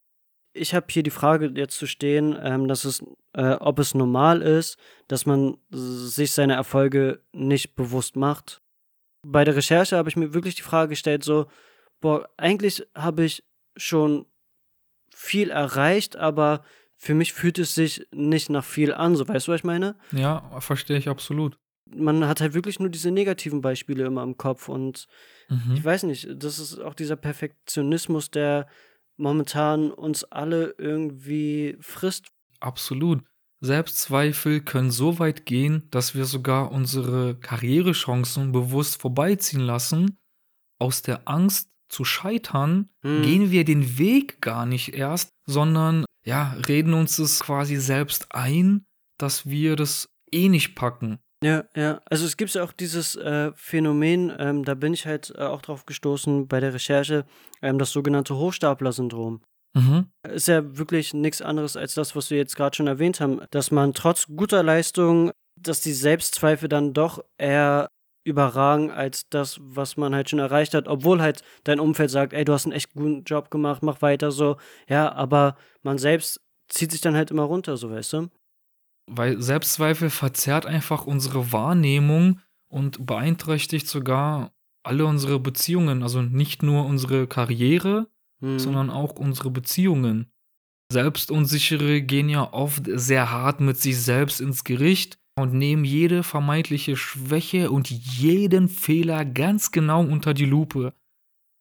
ich 0.55 0.75
habe 0.75 0.87
hier 0.91 1.03
die 1.03 1.11
Frage 1.11 1.53
jetzt 1.55 1.79
zu 1.79 1.87
stehen, 1.87 2.37
ähm, 2.41 2.69
dass 2.69 2.85
es, 2.85 3.03
äh, 3.33 3.55
ob 3.55 3.79
es 3.79 3.95
normal 3.95 4.43
ist, 4.43 4.79
dass 5.09 5.27
man 5.27 5.57
sich 5.71 6.33
seine 6.33 6.55
Erfolge 6.55 7.21
nicht 7.33 7.75
bewusst 7.75 8.17
macht. 8.17 8.61
Bei 9.27 9.45
der 9.45 9.57
Recherche 9.57 9.97
habe 9.97 10.09
ich 10.09 10.17
mir 10.17 10.35
wirklich 10.35 10.57
die 10.57 10.63
Frage 10.63 10.91
gestellt, 10.91 11.25
so, 11.25 11.47
boah, 12.01 12.29
eigentlich 12.37 12.87
habe 12.95 13.25
ich 13.25 13.45
schon 13.77 14.27
viel 15.15 15.51
erreicht, 15.51 16.17
aber 16.17 16.65
für 16.97 17.15
mich 17.15 17.33
fühlt 17.33 17.59
es 17.59 17.75
sich 17.75 18.07
nicht 18.13 18.51
nach 18.51 18.65
viel 18.65 18.93
an, 18.93 19.17
so 19.17 19.27
weißt 19.27 19.49
du, 19.49 19.53
was 19.53 19.61
ich 19.61 19.65
meine? 19.65 19.97
Ja, 20.13 20.61
verstehe 20.61 20.99
ich 20.99 21.09
absolut. 21.09 21.57
Man 21.95 22.27
hat 22.27 22.41
halt 22.41 22.55
wirklich 22.55 22.81
nur 22.81 22.89
diese 22.89 23.11
negativen 23.11 23.61
Beispiele 23.61 24.05
immer 24.05 24.23
im 24.23 24.37
Kopf 24.37 24.69
und 24.69 25.07
mhm. 25.49 25.75
ich 25.75 25.85
weiß 25.85 26.05
nicht, 26.05 26.29
das 26.37 26.59
ist 26.59 26.79
auch 26.79 26.95
dieser 26.95 27.17
Perfektionismus, 27.17 28.31
der 28.31 28.67
momentan 29.23 29.91
uns 29.91 30.25
alle 30.25 30.75
irgendwie 30.77 31.77
frisst. 31.81 32.27
Absolut. 32.61 33.23
Selbstzweifel 33.61 34.61
können 34.61 34.91
so 34.91 35.21
weit 35.21 35.47
gehen, 35.47 35.87
dass 35.91 36.17
wir 36.17 36.25
sogar 36.25 36.73
unsere 36.73 37.37
Karrierechancen 37.37 38.51
bewusst 38.51 39.01
vorbeiziehen 39.01 39.61
lassen. 39.61 40.19
Aus 40.81 41.03
der 41.03 41.29
Angst 41.29 41.71
zu 41.89 42.05
scheitern, 42.05 42.89
hm. 43.03 43.23
gehen 43.23 43.51
wir 43.53 43.65
den 43.65 43.99
Weg 43.99 44.41
gar 44.41 44.67
nicht 44.67 44.95
erst, 44.95 45.31
sondern 45.47 46.05
ja, 46.25 46.57
reden 46.67 46.93
uns 46.93 47.17
das 47.17 47.41
quasi 47.41 47.77
selbst 47.77 48.35
ein, 48.35 48.85
dass 49.19 49.47
wir 49.47 49.77
das 49.77 50.09
eh 50.33 50.49
nicht 50.49 50.75
packen. 50.75 51.19
Ja, 51.43 51.65
ja. 51.75 52.01
Also 52.07 52.25
es 52.25 52.37
gibt 52.37 52.55
ja 52.55 52.63
auch 52.63 52.73
dieses 52.73 53.17
äh, 53.17 53.53
Phänomen, 53.55 54.33
ähm, 54.39 54.65
da 54.65 54.75
bin 54.75 54.95
ich 54.95 55.07
halt 55.07 55.33
äh, 55.37 55.43
auch 55.43 55.63
drauf 55.63 55.87
gestoßen 55.87 56.47
bei 56.49 56.61
der 56.61 56.73
Recherche, 56.73 57.25
ähm, 57.61 57.79
das 57.79 57.91
sogenannte 57.91 58.37
Hochstapler-Syndrom. 58.37 59.43
Mhm. 59.75 60.07
Ist 60.29 60.49
ja 60.49 60.77
wirklich 60.77 61.15
nichts 61.15 61.43
anderes 61.43 61.77
als 61.77 61.95
das, 61.95 62.15
was 62.15 62.31
wir 62.31 62.39
jetzt 62.39 62.57
gerade 62.57 62.77
schon 62.77 62.87
erwähnt 62.87 63.21
haben, 63.21 63.41
dass 63.51 63.71
man 63.71 63.95
trotz 63.95 64.27
guter 64.27 64.63
Leistung, 64.63 65.33
dass 65.61 65.81
die 65.81 65.93
Selbstzweifel 65.93 66.69
dann 66.69 66.93
doch 66.93 67.25
eher 67.39 67.89
überragen 68.25 68.91
als 68.91 69.29
das, 69.31 69.59
was 69.61 69.97
man 69.97 70.15
halt 70.15 70.31
schon 70.31 70.39
erreicht 70.39 70.75
hat, 70.75 70.87
obwohl 70.87 71.21
halt 71.21 71.43
dein 71.65 71.81
Umfeld 71.81 72.11
sagt, 72.11 72.33
ey, 72.33 72.45
du 72.45 72.53
hast 72.53 72.67
einen 72.67 72.73
echt 72.73 72.93
guten 72.93 73.25
Job 73.25 73.51
gemacht, 73.51 73.83
mach 73.83 74.01
weiter 74.03 74.31
so. 74.31 74.57
Ja, 74.89 75.13
aber 75.13 75.57
man 75.83 75.99
selbst 75.99 76.41
zieht 76.69 76.93
sich 76.93 77.01
dann 77.01 77.17
halt 77.17 77.31
immer 77.31 77.43
runter, 77.43 77.77
so 77.77 77.91
weißt 77.91 78.13
du? 78.13 78.29
Weil 79.07 79.41
Selbstzweifel 79.43 80.11
verzerrt 80.11 80.67
einfach 80.67 81.07
unsere 81.07 81.53
Wahrnehmung 81.53 82.41
und 82.69 83.05
beeinträchtigt 83.05 83.89
sogar 83.89 84.53
alle 84.83 85.07
unsere 85.07 85.39
Beziehungen. 85.39 86.03
Also 86.03 86.23
nicht 86.23 86.63
nur 86.63 86.87
unsere 86.87 87.27
Karriere, 87.27 88.09
mhm. 88.41 88.59
sondern 88.59 88.91
auch 88.91 89.13
unsere 89.13 89.51
Beziehungen. 89.51 90.33
Selbstunsichere 90.93 92.03
gehen 92.03 92.29
ja 92.29 92.53
oft 92.53 92.85
sehr 92.87 93.31
hart 93.31 93.61
mit 93.61 93.79
sich 93.79 93.99
selbst 93.99 94.41
ins 94.41 94.65
Gericht 94.65 95.19
und 95.35 95.55
nehmen 95.55 95.85
jede 95.85 96.23
vermeintliche 96.23 96.97
Schwäche 96.97 97.71
und 97.71 97.91
jeden 97.91 98.69
Fehler 98.69 99.25
ganz 99.25 99.71
genau 99.71 100.03
unter 100.03 100.35
die 100.35 100.45
Lupe. 100.45 100.93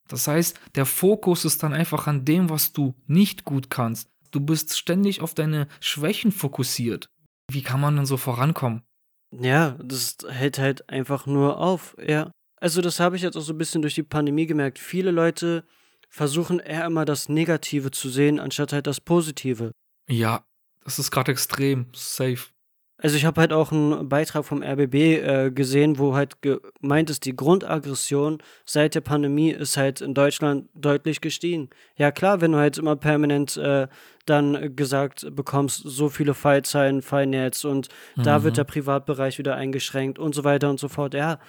Das 0.09 0.27
heißt, 0.27 0.59
der 0.75 0.85
Fokus 0.85 1.45
ist 1.45 1.63
dann 1.63 1.73
einfach 1.73 2.07
an 2.07 2.25
dem, 2.25 2.49
was 2.49 2.73
du 2.73 2.93
nicht 3.07 3.45
gut 3.45 3.69
kannst. 3.69 4.09
Du 4.31 4.41
bist 4.41 4.77
ständig 4.77 5.21
auf 5.21 5.33
deine 5.33 5.67
Schwächen 5.79 6.33
fokussiert. 6.33 7.09
Wie 7.53 7.63
kann 7.63 7.81
man 7.81 7.95
denn 7.95 8.05
so 8.05 8.17
vorankommen? 8.17 8.83
Ja, 9.31 9.77
das 9.83 10.17
hält 10.27 10.59
halt 10.59 10.89
einfach 10.89 11.25
nur 11.25 11.57
auf, 11.57 11.95
ja. 12.05 12.31
Also 12.57 12.81
das 12.81 12.99
habe 12.99 13.15
ich 13.15 13.21
jetzt 13.21 13.35
auch 13.37 13.41
so 13.41 13.53
ein 13.53 13.57
bisschen 13.57 13.81
durch 13.81 13.95
die 13.95 14.03
Pandemie 14.03 14.45
gemerkt. 14.45 14.77
Viele 14.77 15.11
Leute 15.11 15.65
versuchen 16.09 16.59
eher 16.59 16.85
immer 16.85 17.05
das 17.05 17.29
Negative 17.29 17.91
zu 17.91 18.09
sehen, 18.09 18.39
anstatt 18.39 18.73
halt 18.73 18.87
das 18.87 19.01
Positive. 19.01 19.71
Ja, 20.07 20.45
das 20.83 20.99
ist 20.99 21.11
gerade 21.11 21.31
extrem 21.31 21.87
safe. 21.93 22.49
Also 23.01 23.17
ich 23.17 23.25
habe 23.25 23.41
halt 23.41 23.51
auch 23.51 23.71
einen 23.71 24.07
Beitrag 24.07 24.45
vom 24.45 24.61
RBB 24.61 24.93
äh, 24.93 25.51
gesehen, 25.51 25.97
wo 25.97 26.15
halt 26.15 26.37
gemeint 26.41 27.09
ist, 27.09 27.25
die 27.25 27.35
Grundaggression 27.35 28.37
seit 28.63 28.93
der 28.93 29.01
Pandemie 29.01 29.49
ist 29.49 29.75
halt 29.75 30.01
in 30.01 30.13
Deutschland 30.13 30.69
deutlich 30.75 31.19
gestiegen. 31.19 31.71
Ja 31.97 32.11
klar, 32.11 32.41
wenn 32.41 32.51
du 32.51 32.59
halt 32.59 32.77
immer 32.77 32.95
permanent 32.95 33.57
äh, 33.57 33.87
dann 34.27 34.75
gesagt 34.75 35.35
bekommst, 35.35 35.81
so 35.83 36.09
viele 36.09 36.35
Fallzahlen 36.35 37.01
fallen 37.01 37.33
jetzt 37.33 37.65
und 37.65 37.87
mhm. 38.15 38.23
da 38.23 38.43
wird 38.43 38.53
mhm. 38.53 38.57
der 38.57 38.63
Privatbereich 38.65 39.39
wieder 39.39 39.55
eingeschränkt 39.55 40.19
und 40.19 40.35
so 40.35 40.43
weiter 40.43 40.69
und 40.69 40.79
so 40.79 40.87
fort. 40.87 41.15
Ja, 41.15 41.39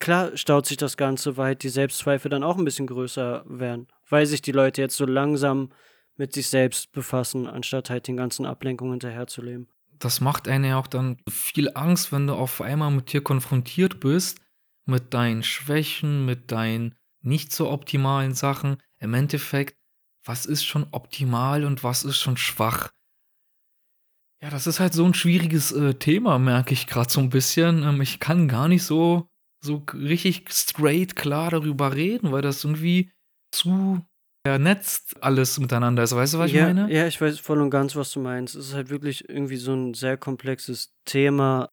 klar 0.00 0.34
staut 0.34 0.64
sich 0.64 0.78
das 0.78 0.96
Ganze, 0.96 1.36
weil 1.36 1.46
halt 1.48 1.62
die 1.62 1.68
Selbstzweifel 1.68 2.30
dann 2.30 2.42
auch 2.42 2.56
ein 2.56 2.64
bisschen 2.64 2.86
größer 2.86 3.44
werden, 3.46 3.86
weil 4.08 4.24
sich 4.24 4.40
die 4.40 4.52
Leute 4.52 4.80
jetzt 4.80 4.96
so 4.96 5.04
langsam 5.04 5.72
mit 6.16 6.32
sich 6.32 6.48
selbst 6.48 6.90
befassen, 6.92 7.46
anstatt 7.46 7.90
halt 7.90 8.08
den 8.08 8.16
ganzen 8.16 8.46
Ablenkungen 8.46 8.94
hinterherzuleben 8.94 9.68
das 10.04 10.20
macht 10.20 10.48
einen 10.48 10.64
ja 10.64 10.78
auch 10.78 10.86
dann 10.86 11.16
viel 11.28 11.70
Angst, 11.74 12.12
wenn 12.12 12.26
du 12.26 12.34
auf 12.34 12.60
einmal 12.60 12.90
mit 12.90 13.12
dir 13.12 13.22
konfrontiert 13.22 14.00
bist, 14.00 14.40
mit 14.84 15.14
deinen 15.14 15.42
Schwächen, 15.42 16.24
mit 16.24 16.50
deinen 16.50 16.96
nicht 17.20 17.52
so 17.52 17.70
optimalen 17.70 18.34
Sachen. 18.34 18.78
Im 18.98 19.14
Endeffekt, 19.14 19.76
was 20.24 20.46
ist 20.46 20.64
schon 20.64 20.86
optimal 20.90 21.64
und 21.64 21.84
was 21.84 22.04
ist 22.04 22.18
schon 22.18 22.36
schwach? 22.36 22.90
Ja, 24.42 24.50
das 24.50 24.66
ist 24.66 24.80
halt 24.80 24.92
so 24.92 25.04
ein 25.04 25.14
schwieriges 25.14 25.70
äh, 25.70 25.94
Thema, 25.94 26.38
merke 26.38 26.74
ich 26.74 26.88
gerade 26.88 27.10
so 27.10 27.20
ein 27.20 27.30
bisschen. 27.30 27.84
Ähm, 27.84 28.00
ich 28.00 28.18
kann 28.18 28.48
gar 28.48 28.66
nicht 28.66 28.82
so, 28.82 29.28
so 29.64 29.84
richtig 29.94 30.52
straight 30.52 31.14
klar 31.14 31.50
darüber 31.50 31.94
reden, 31.94 32.32
weil 32.32 32.42
das 32.42 32.64
irgendwie 32.64 33.12
zu 33.52 34.04
vernetzt 34.44 35.22
alles 35.22 35.58
miteinander 35.58 36.02
ist. 36.02 36.14
Weißt 36.14 36.34
du, 36.34 36.38
was 36.38 36.48
ich 36.48 36.56
ja, 36.56 36.66
meine? 36.66 36.92
Ja, 36.92 37.06
ich 37.06 37.20
weiß 37.20 37.38
voll 37.38 37.60
und 37.60 37.70
ganz, 37.70 37.96
was 37.96 38.12
du 38.12 38.20
meinst. 38.20 38.54
Es 38.54 38.68
ist 38.68 38.74
halt 38.74 38.90
wirklich 38.90 39.28
irgendwie 39.28 39.56
so 39.56 39.72
ein 39.72 39.94
sehr 39.94 40.16
komplexes 40.16 40.94
Thema. 41.04 41.68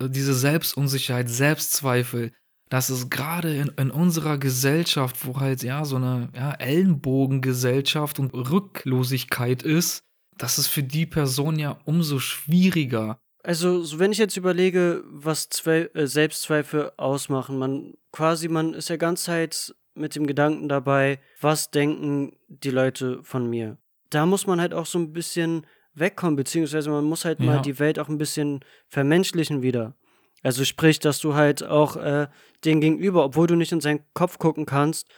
Äh, 0.00 0.08
diese 0.08 0.34
Selbstunsicherheit, 0.34 1.28
Selbstzweifel, 1.28 2.32
das 2.68 2.90
ist 2.90 3.10
gerade 3.10 3.54
in, 3.54 3.68
in 3.76 3.90
unserer 3.90 4.38
Gesellschaft, 4.38 5.26
wo 5.26 5.38
halt 5.38 5.62
ja 5.62 5.84
so 5.84 5.96
eine 5.96 6.30
ja, 6.34 6.52
Ellenbogengesellschaft 6.54 8.18
und 8.18 8.32
Rücklosigkeit 8.32 9.62
ist, 9.62 10.02
das 10.36 10.58
ist 10.58 10.68
für 10.68 10.82
die 10.82 11.06
Person 11.06 11.58
ja 11.58 11.78
umso 11.84 12.18
schwieriger. 12.18 13.18
Also, 13.44 13.82
so 13.82 13.98
wenn 13.98 14.12
ich 14.12 14.18
jetzt 14.18 14.36
überlege, 14.36 15.02
was 15.06 15.48
Zwe 15.48 15.94
äh, 15.94 16.06
Selbstzweifel 16.06 16.92
ausmachen, 16.96 17.58
man 17.58 17.94
quasi, 18.12 18.48
man 18.48 18.72
ist 18.72 18.88
ja 18.88 18.96
ganz 18.96 19.24
Zeit 19.24 19.74
mit 19.94 20.14
dem 20.14 20.26
Gedanken 20.26 20.68
dabei, 20.68 21.18
was 21.40 21.70
denken 21.70 22.36
die 22.48 22.70
Leute 22.70 23.22
von 23.22 23.48
mir. 23.48 23.78
Da 24.10 24.26
muss 24.26 24.46
man 24.46 24.60
halt 24.60 24.74
auch 24.74 24.86
so 24.86 24.98
ein 24.98 25.12
bisschen 25.12 25.66
wegkommen, 25.94 26.36
beziehungsweise 26.36 26.90
man 26.90 27.04
muss 27.04 27.24
halt 27.24 27.40
ja. 27.40 27.46
mal 27.46 27.62
die 27.62 27.78
Welt 27.78 27.98
auch 27.98 28.08
ein 28.08 28.18
bisschen 28.18 28.60
vermenschlichen 28.88 29.62
wieder. 29.62 29.94
Also 30.42 30.64
sprich, 30.64 30.98
dass 30.98 31.20
du 31.20 31.34
halt 31.34 31.62
auch 31.62 31.96
äh, 31.96 32.26
den 32.64 32.80
Gegenüber, 32.80 33.24
obwohl 33.24 33.46
du 33.46 33.54
nicht 33.54 33.72
in 33.72 33.80
seinen 33.80 34.00
Kopf 34.12 34.38
gucken 34.38 34.66
kannst, 34.66 35.08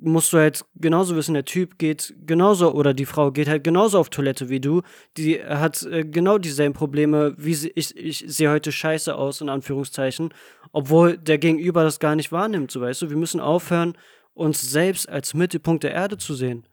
musst 0.00 0.32
du 0.32 0.38
halt 0.38 0.64
genauso 0.76 1.16
wissen, 1.16 1.34
der 1.34 1.44
Typ 1.44 1.78
geht 1.78 2.14
genauso 2.26 2.72
oder 2.72 2.94
die 2.94 3.06
Frau 3.06 3.30
geht 3.32 3.48
halt 3.48 3.64
genauso 3.64 3.98
auf 3.98 4.10
Toilette 4.10 4.48
wie 4.48 4.60
du. 4.60 4.82
Die 5.16 5.42
hat 5.42 5.82
äh, 5.82 6.04
genau 6.04 6.38
dieselben 6.38 6.74
Probleme, 6.74 7.34
wie 7.36 7.54
sie, 7.54 7.72
ich, 7.74 7.96
ich 7.96 8.24
sehe 8.26 8.50
heute 8.50 8.72
scheiße 8.72 9.14
aus, 9.14 9.40
in 9.40 9.48
Anführungszeichen, 9.48 10.32
obwohl 10.72 11.18
der 11.18 11.38
Gegenüber 11.38 11.82
das 11.82 12.00
gar 12.00 12.16
nicht 12.16 12.32
wahrnimmt, 12.32 12.70
so 12.70 12.80
weißt 12.80 13.02
du. 13.02 13.10
Wir 13.10 13.16
müssen 13.16 13.40
aufhören, 13.40 13.96
uns 14.34 14.60
selbst 14.60 15.08
als 15.08 15.34
Mittelpunkt 15.34 15.84
der 15.84 15.92
Erde 15.92 16.16
zu 16.16 16.34
sehen. 16.34 16.64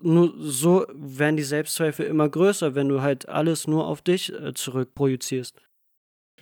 Nur 0.00 0.32
so 0.38 0.86
werden 0.94 1.36
die 1.36 1.42
Selbstzweifel 1.42 2.06
immer 2.06 2.28
größer, 2.28 2.74
wenn 2.74 2.88
du 2.88 3.02
halt 3.02 3.28
alles 3.28 3.66
nur 3.66 3.86
auf 3.86 4.02
dich 4.02 4.32
äh, 4.32 4.54
zurückprojizierst. 4.54 5.60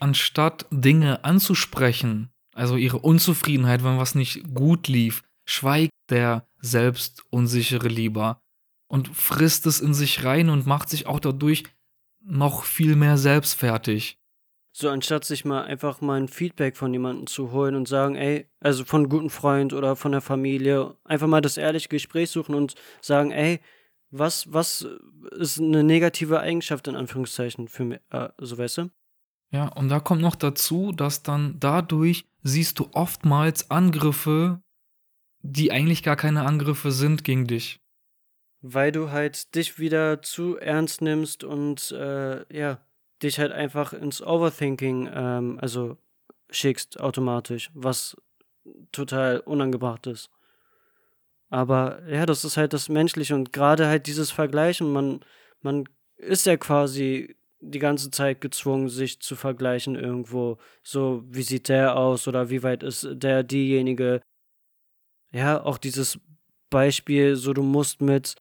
Anstatt 0.00 0.66
Dinge 0.70 1.24
anzusprechen, 1.24 2.30
also 2.54 2.76
ihre 2.76 2.98
Unzufriedenheit, 2.98 3.82
wenn 3.82 3.98
was 3.98 4.14
nicht 4.14 4.54
gut 4.54 4.86
lief, 4.86 5.22
schweigt 5.48 5.92
der 6.10 6.46
Selbstunsichere 6.60 7.88
lieber 7.88 8.42
und 8.86 9.08
frisst 9.08 9.66
es 9.66 9.80
in 9.80 9.94
sich 9.94 10.24
rein 10.24 10.50
und 10.50 10.66
macht 10.66 10.90
sich 10.90 11.06
auch 11.06 11.20
dadurch 11.20 11.64
noch 12.20 12.64
viel 12.64 12.96
mehr 12.96 13.16
selbstfertig. 13.16 14.18
So 14.72 14.90
anstatt 14.90 15.24
sich 15.24 15.44
mal 15.44 15.64
einfach 15.64 16.00
mal 16.02 16.20
ein 16.20 16.28
Feedback 16.28 16.76
von 16.76 16.92
jemandem 16.92 17.26
zu 17.26 17.50
holen 17.50 17.74
und 17.74 17.88
sagen, 17.88 18.14
ey, 18.14 18.46
also 18.60 18.84
von 18.84 19.00
einem 19.00 19.08
guten 19.08 19.30
Freund 19.30 19.72
oder 19.72 19.96
von 19.96 20.12
der 20.12 20.20
Familie, 20.20 20.94
einfach 21.04 21.26
mal 21.26 21.40
das 21.40 21.56
ehrliche 21.56 21.88
Gespräch 21.88 22.30
suchen 22.30 22.54
und 22.54 22.74
sagen, 23.00 23.30
ey, 23.30 23.60
was, 24.10 24.52
was 24.52 24.86
ist 25.32 25.58
eine 25.58 25.82
negative 25.82 26.40
Eigenschaft 26.40 26.86
in 26.88 26.96
Anführungszeichen 26.96 27.68
für 27.68 27.84
mich, 27.84 28.00
äh, 28.10 28.28
so 28.38 28.58
weißt 28.58 28.78
du? 28.78 28.90
Ja, 29.50 29.68
und 29.68 29.88
da 29.88 29.98
kommt 29.98 30.20
noch 30.20 30.36
dazu, 30.36 30.92
dass 30.92 31.22
dann 31.22 31.56
dadurch 31.58 32.26
siehst 32.42 32.78
du 32.78 32.88
oftmals 32.92 33.70
Angriffe 33.70 34.60
die 35.42 35.72
eigentlich 35.72 36.02
gar 36.02 36.16
keine 36.16 36.44
Angriffe 36.44 36.92
sind 36.92 37.24
gegen 37.24 37.46
dich. 37.46 37.80
Weil 38.60 38.92
du 38.92 39.10
halt 39.10 39.54
dich 39.54 39.78
wieder 39.78 40.20
zu 40.22 40.56
ernst 40.56 41.00
nimmst 41.00 41.44
und 41.44 41.92
äh, 41.92 42.44
ja, 42.54 42.80
dich 43.22 43.38
halt 43.38 43.52
einfach 43.52 43.92
ins 43.92 44.20
Overthinking, 44.20 45.08
ähm, 45.12 45.58
also 45.60 45.96
schickst 46.50 46.98
automatisch, 46.98 47.70
was 47.74 48.16
total 48.92 49.40
unangebracht 49.40 50.06
ist. 50.06 50.30
Aber 51.50 52.02
ja, 52.08 52.26
das 52.26 52.44
ist 52.44 52.56
halt 52.56 52.72
das 52.72 52.88
Menschliche 52.88 53.34
und 53.34 53.52
gerade 53.52 53.86
halt 53.86 54.06
dieses 54.06 54.30
Vergleichen, 54.30 54.92
man, 54.92 55.20
man 55.62 55.88
ist 56.16 56.46
ja 56.46 56.56
quasi 56.56 57.36
die 57.60 57.78
ganze 57.78 58.10
Zeit 58.10 58.40
gezwungen, 58.40 58.88
sich 58.88 59.20
zu 59.20 59.34
vergleichen 59.34 59.96
irgendwo. 59.96 60.58
So, 60.82 61.22
wie 61.26 61.42
sieht 61.42 61.68
der 61.68 61.96
aus 61.96 62.28
oder 62.28 62.50
wie 62.50 62.62
weit 62.62 62.82
ist 62.82 63.08
der 63.10 63.42
diejenige? 63.42 64.20
Ja, 65.32 65.62
auch 65.62 65.78
dieses 65.78 66.18
Beispiel, 66.70 67.36
so 67.36 67.52
du 67.52 67.62
musst 67.62 68.00
mit 68.00 68.36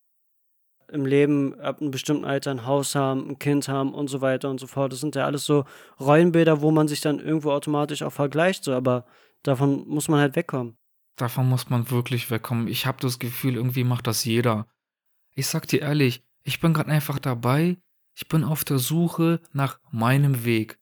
im 0.89 1.05
Leben 1.05 1.59
ab 1.59 1.81
einem 1.81 1.91
bestimmten 1.91 2.25
Alter 2.25 2.51
ein 2.51 2.65
Haus 2.65 2.95
haben, 2.95 3.29
ein 3.29 3.39
Kind 3.39 3.67
haben 3.67 3.93
und 3.93 4.07
so 4.07 4.21
weiter 4.21 4.49
und 4.49 4.59
so 4.59 4.67
fort. 4.67 4.93
Das 4.93 5.01
sind 5.01 5.15
ja 5.15 5.25
alles 5.25 5.43
so 5.45 5.65
Rollenbilder, 5.99 6.61
wo 6.61 6.71
man 6.71 6.87
sich 6.87 7.01
dann 7.01 7.19
irgendwo 7.19 7.51
automatisch 7.51 8.03
auch 8.03 8.13
vergleicht, 8.13 8.63
so, 8.63 8.73
aber 8.73 9.05
davon 9.43 9.87
muss 9.87 10.07
man 10.07 10.19
halt 10.19 10.35
wegkommen. 10.35 10.77
Davon 11.17 11.49
muss 11.49 11.69
man 11.69 11.89
wirklich 11.89 12.29
wegkommen. 12.29 12.67
Ich 12.67 12.85
habe 12.85 12.99
das 13.01 13.19
Gefühl, 13.19 13.55
irgendwie 13.55 13.83
macht 13.83 14.07
das 14.07 14.23
jeder. 14.23 14.67
Ich 15.35 15.47
sag 15.47 15.67
dir 15.67 15.81
ehrlich, 15.81 16.23
ich 16.43 16.59
bin 16.61 16.73
gerade 16.73 16.91
einfach 16.91 17.19
dabei, 17.19 17.77
ich 18.15 18.27
bin 18.27 18.43
auf 18.43 18.63
der 18.63 18.79
Suche 18.79 19.41
nach 19.51 19.79
meinem 19.91 20.45
Weg. 20.45 20.79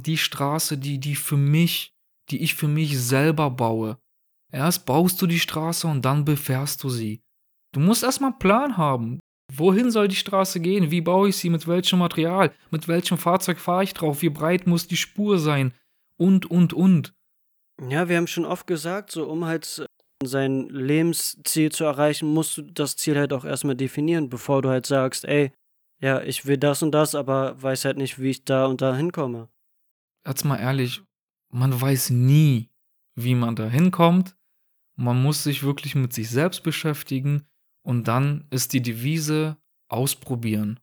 Die 0.00 0.18
Straße, 0.18 0.78
die, 0.78 0.98
die 0.98 1.16
für 1.16 1.36
mich, 1.36 1.94
die 2.30 2.42
ich 2.42 2.54
für 2.54 2.68
mich 2.68 2.98
selber 3.00 3.50
baue. 3.50 3.98
Erst 4.52 4.86
baust 4.86 5.20
du 5.20 5.26
die 5.26 5.38
Straße 5.38 5.86
und 5.86 6.04
dann 6.04 6.24
befährst 6.24 6.82
du 6.82 6.88
sie. 6.88 7.20
Du 7.72 7.80
musst 7.80 8.02
erstmal 8.02 8.30
einen 8.30 8.38
Plan 8.38 8.76
haben. 8.76 9.20
Wohin 9.52 9.90
soll 9.90 10.08
die 10.08 10.16
Straße 10.16 10.60
gehen? 10.60 10.90
Wie 10.90 11.00
baue 11.00 11.30
ich 11.30 11.36
sie? 11.36 11.50
Mit 11.50 11.66
welchem 11.66 11.98
Material? 11.98 12.52
Mit 12.70 12.88
welchem 12.88 13.18
Fahrzeug 13.18 13.58
fahre 13.58 13.84
ich 13.84 13.94
drauf? 13.94 14.22
Wie 14.22 14.28
breit 14.28 14.66
muss 14.66 14.86
die 14.86 14.96
Spur 14.96 15.38
sein? 15.38 15.72
Und, 16.16 16.50
und, 16.50 16.72
und. 16.72 17.14
Ja, 17.88 18.08
wir 18.08 18.16
haben 18.16 18.26
schon 18.26 18.44
oft 18.44 18.66
gesagt, 18.66 19.10
so 19.10 19.26
um 19.26 19.44
halt 19.44 19.86
sein 20.24 20.68
Lebensziel 20.68 21.70
zu 21.70 21.84
erreichen, 21.84 22.28
musst 22.28 22.56
du 22.58 22.62
das 22.62 22.96
Ziel 22.96 23.16
halt 23.16 23.32
auch 23.32 23.44
erstmal 23.44 23.76
definieren, 23.76 24.28
bevor 24.28 24.62
du 24.62 24.68
halt 24.68 24.86
sagst, 24.86 25.24
ey, 25.24 25.52
ja, 26.00 26.20
ich 26.22 26.46
will 26.46 26.56
das 26.56 26.82
und 26.82 26.92
das, 26.92 27.14
aber 27.14 27.60
weiß 27.62 27.84
halt 27.84 27.96
nicht, 27.96 28.20
wie 28.20 28.30
ich 28.30 28.44
da 28.44 28.66
und 28.66 28.80
da 28.80 28.94
hinkomme. 28.94 29.48
Jetzt 30.26 30.44
mal 30.44 30.58
ehrlich, 30.58 31.02
man 31.52 31.80
weiß 31.80 32.10
nie, 32.10 32.68
wie 33.14 33.34
man 33.34 33.56
da 33.56 33.68
hinkommt. 33.68 34.36
Man 35.00 35.22
muss 35.22 35.44
sich 35.44 35.62
wirklich 35.62 35.94
mit 35.94 36.12
sich 36.12 36.28
selbst 36.28 36.64
beschäftigen 36.64 37.46
und 37.82 38.08
dann 38.08 38.46
ist 38.50 38.72
die 38.72 38.82
Devise 38.82 39.56
ausprobieren. 39.88 40.80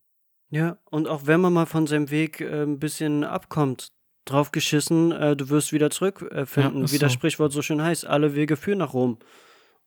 Ja, 0.50 0.78
und 0.90 1.10
auch 1.10 1.28
wenn 1.28 1.42
man 1.42 1.52
mal 1.52 1.66
von 1.66 1.86
seinem 1.86 2.10
Weg 2.12 2.40
äh, 2.40 2.64
ein 2.64 2.80
bisschen 2.80 3.26
abkommt, 3.26 3.92
drauf 4.24 4.54
geschissen, 4.54 5.12
äh, 5.12 5.36
du 5.36 5.50
wirst 5.50 5.74
wieder 5.74 5.90
zurückfinden, 5.90 6.84
äh, 6.84 6.92
wie 6.92 6.96
so. 6.96 7.00
das 7.00 7.12
Sprichwort 7.12 7.52
so 7.52 7.62
schön 7.62 7.82
heißt, 7.82 8.06
alle 8.06 8.36
Wege 8.36 8.56
führen 8.56 8.78
nach 8.78 8.94
Rom. 8.94 9.20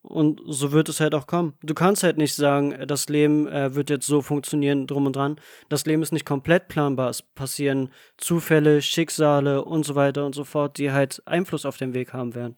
Und 0.02 0.42
so 0.46 0.72
wird 0.72 0.90
es 0.90 1.00
halt 1.00 1.14
auch 1.14 1.26
kommen. 1.26 1.54
Du 1.62 1.72
kannst 1.72 2.02
halt 2.02 2.18
nicht 2.18 2.34
sagen, 2.34 2.72
äh, 2.72 2.86
das 2.86 3.08
Leben 3.08 3.48
äh, 3.48 3.74
wird 3.74 3.88
jetzt 3.88 4.06
so 4.06 4.20
funktionieren, 4.20 4.86
drum 4.86 5.06
und 5.06 5.16
dran. 5.16 5.40
Das 5.70 5.86
Leben 5.86 6.02
ist 6.02 6.12
nicht 6.12 6.26
komplett 6.26 6.68
planbar. 6.68 7.08
Es 7.08 7.22
passieren 7.22 7.88
Zufälle, 8.18 8.82
Schicksale 8.82 9.64
und 9.64 9.86
so 9.86 9.94
weiter 9.94 10.26
und 10.26 10.34
so 10.34 10.44
fort, 10.44 10.76
die 10.76 10.92
halt 10.92 11.22
Einfluss 11.24 11.64
auf 11.64 11.78
den 11.78 11.94
Weg 11.94 12.12
haben 12.12 12.34
werden. 12.34 12.56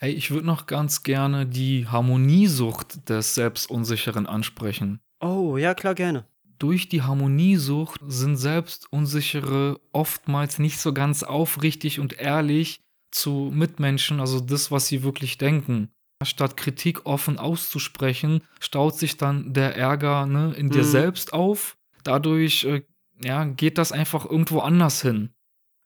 Hey, 0.00 0.12
ich 0.12 0.30
würde 0.30 0.46
noch 0.46 0.66
ganz 0.66 1.02
gerne 1.02 1.44
die 1.44 1.88
Harmoniesucht 1.88 3.08
des 3.08 3.34
Selbstunsicheren 3.34 4.26
ansprechen. 4.26 5.00
Oh, 5.20 5.56
ja, 5.56 5.74
klar, 5.74 5.96
gerne. 5.96 6.24
Durch 6.60 6.88
die 6.88 7.02
Harmoniesucht 7.02 8.00
sind 8.06 8.36
Selbstunsichere 8.36 9.80
oftmals 9.92 10.60
nicht 10.60 10.78
so 10.78 10.92
ganz 10.92 11.24
aufrichtig 11.24 11.98
und 11.98 12.16
ehrlich 12.16 12.80
zu 13.10 13.50
Mitmenschen, 13.52 14.20
also 14.20 14.38
das, 14.38 14.70
was 14.70 14.86
sie 14.86 15.02
wirklich 15.02 15.36
denken. 15.36 15.90
Statt 16.22 16.56
Kritik 16.56 17.04
offen 17.06 17.38
auszusprechen, 17.38 18.42
staut 18.60 18.96
sich 18.96 19.16
dann 19.16 19.52
der 19.52 19.76
Ärger 19.76 20.26
ne, 20.26 20.54
in 20.56 20.70
dir 20.70 20.82
mhm. 20.84 20.90
selbst 20.90 21.32
auf. 21.32 21.76
Dadurch 22.04 22.64
äh, 22.64 22.82
ja, 23.22 23.44
geht 23.44 23.78
das 23.78 23.90
einfach 23.90 24.24
irgendwo 24.24 24.60
anders 24.60 25.02
hin. 25.02 25.30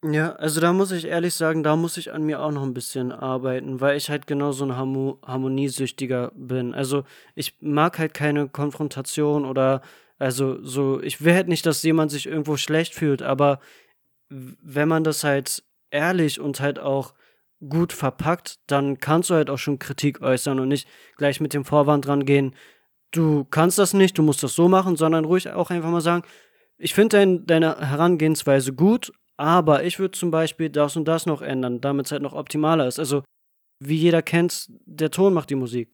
Ja, 0.04 0.32
also 0.32 0.60
da 0.60 0.72
muss 0.72 0.90
ich 0.90 1.04
ehrlich 1.04 1.32
sagen, 1.34 1.62
da 1.62 1.76
muss 1.76 1.96
ich 1.96 2.12
an 2.12 2.24
mir 2.24 2.42
auch 2.42 2.50
noch 2.50 2.64
ein 2.64 2.74
bisschen 2.74 3.12
arbeiten, 3.12 3.80
weil 3.80 3.96
ich 3.96 4.10
halt 4.10 4.26
genau 4.26 4.50
so 4.50 4.64
ein 4.64 4.76
Harmo 4.76 5.18
Harmoniesüchtiger 5.24 6.32
bin. 6.34 6.74
Also 6.74 7.04
ich 7.36 7.54
mag 7.60 8.00
halt 8.00 8.12
keine 8.12 8.48
Konfrontation 8.48 9.44
oder 9.44 9.80
also 10.18 10.60
so, 10.64 11.00
ich 11.00 11.22
will 11.24 11.34
halt 11.34 11.46
nicht, 11.46 11.66
dass 11.66 11.84
jemand 11.84 12.10
sich 12.10 12.26
irgendwo 12.26 12.56
schlecht 12.56 12.94
fühlt, 12.94 13.22
aber 13.22 13.60
wenn 14.30 14.88
man 14.88 15.04
das 15.04 15.24
halt 15.24 15.64
ehrlich 15.90 16.40
und 16.40 16.60
halt 16.60 16.78
auch 16.80 17.14
gut 17.68 17.92
verpackt, 17.92 18.58
dann 18.66 18.98
kannst 18.98 19.30
du 19.30 19.34
halt 19.34 19.50
auch 19.50 19.58
schon 19.58 19.78
Kritik 19.78 20.20
äußern 20.22 20.58
und 20.60 20.68
nicht 20.68 20.88
gleich 21.16 21.40
mit 21.40 21.54
dem 21.54 21.64
Vorwand 21.64 22.08
rangehen, 22.08 22.56
du 23.12 23.44
kannst 23.44 23.78
das 23.78 23.94
nicht, 23.94 24.18
du 24.18 24.22
musst 24.22 24.42
das 24.42 24.54
so 24.54 24.68
machen, 24.68 24.96
sondern 24.96 25.24
ruhig 25.26 25.50
auch 25.50 25.70
einfach 25.70 25.90
mal 25.90 26.00
sagen, 26.00 26.24
ich 26.78 26.94
finde 26.94 27.18
dein, 27.18 27.46
deine 27.46 27.78
Herangehensweise 27.78 28.72
gut, 28.72 29.12
aber 29.42 29.82
ich 29.82 29.98
würde 29.98 30.16
zum 30.16 30.30
Beispiel 30.30 30.70
das 30.70 30.96
und 30.96 31.06
das 31.06 31.26
noch 31.26 31.42
ändern, 31.42 31.80
damit 31.80 32.06
es 32.06 32.12
halt 32.12 32.22
noch 32.22 32.32
optimaler 32.32 32.86
ist. 32.86 33.00
Also, 33.00 33.24
wie 33.80 33.96
jeder 33.96 34.22
kennt, 34.22 34.68
der 34.86 35.10
Ton 35.10 35.34
macht 35.34 35.50
die 35.50 35.56
Musik. 35.56 35.92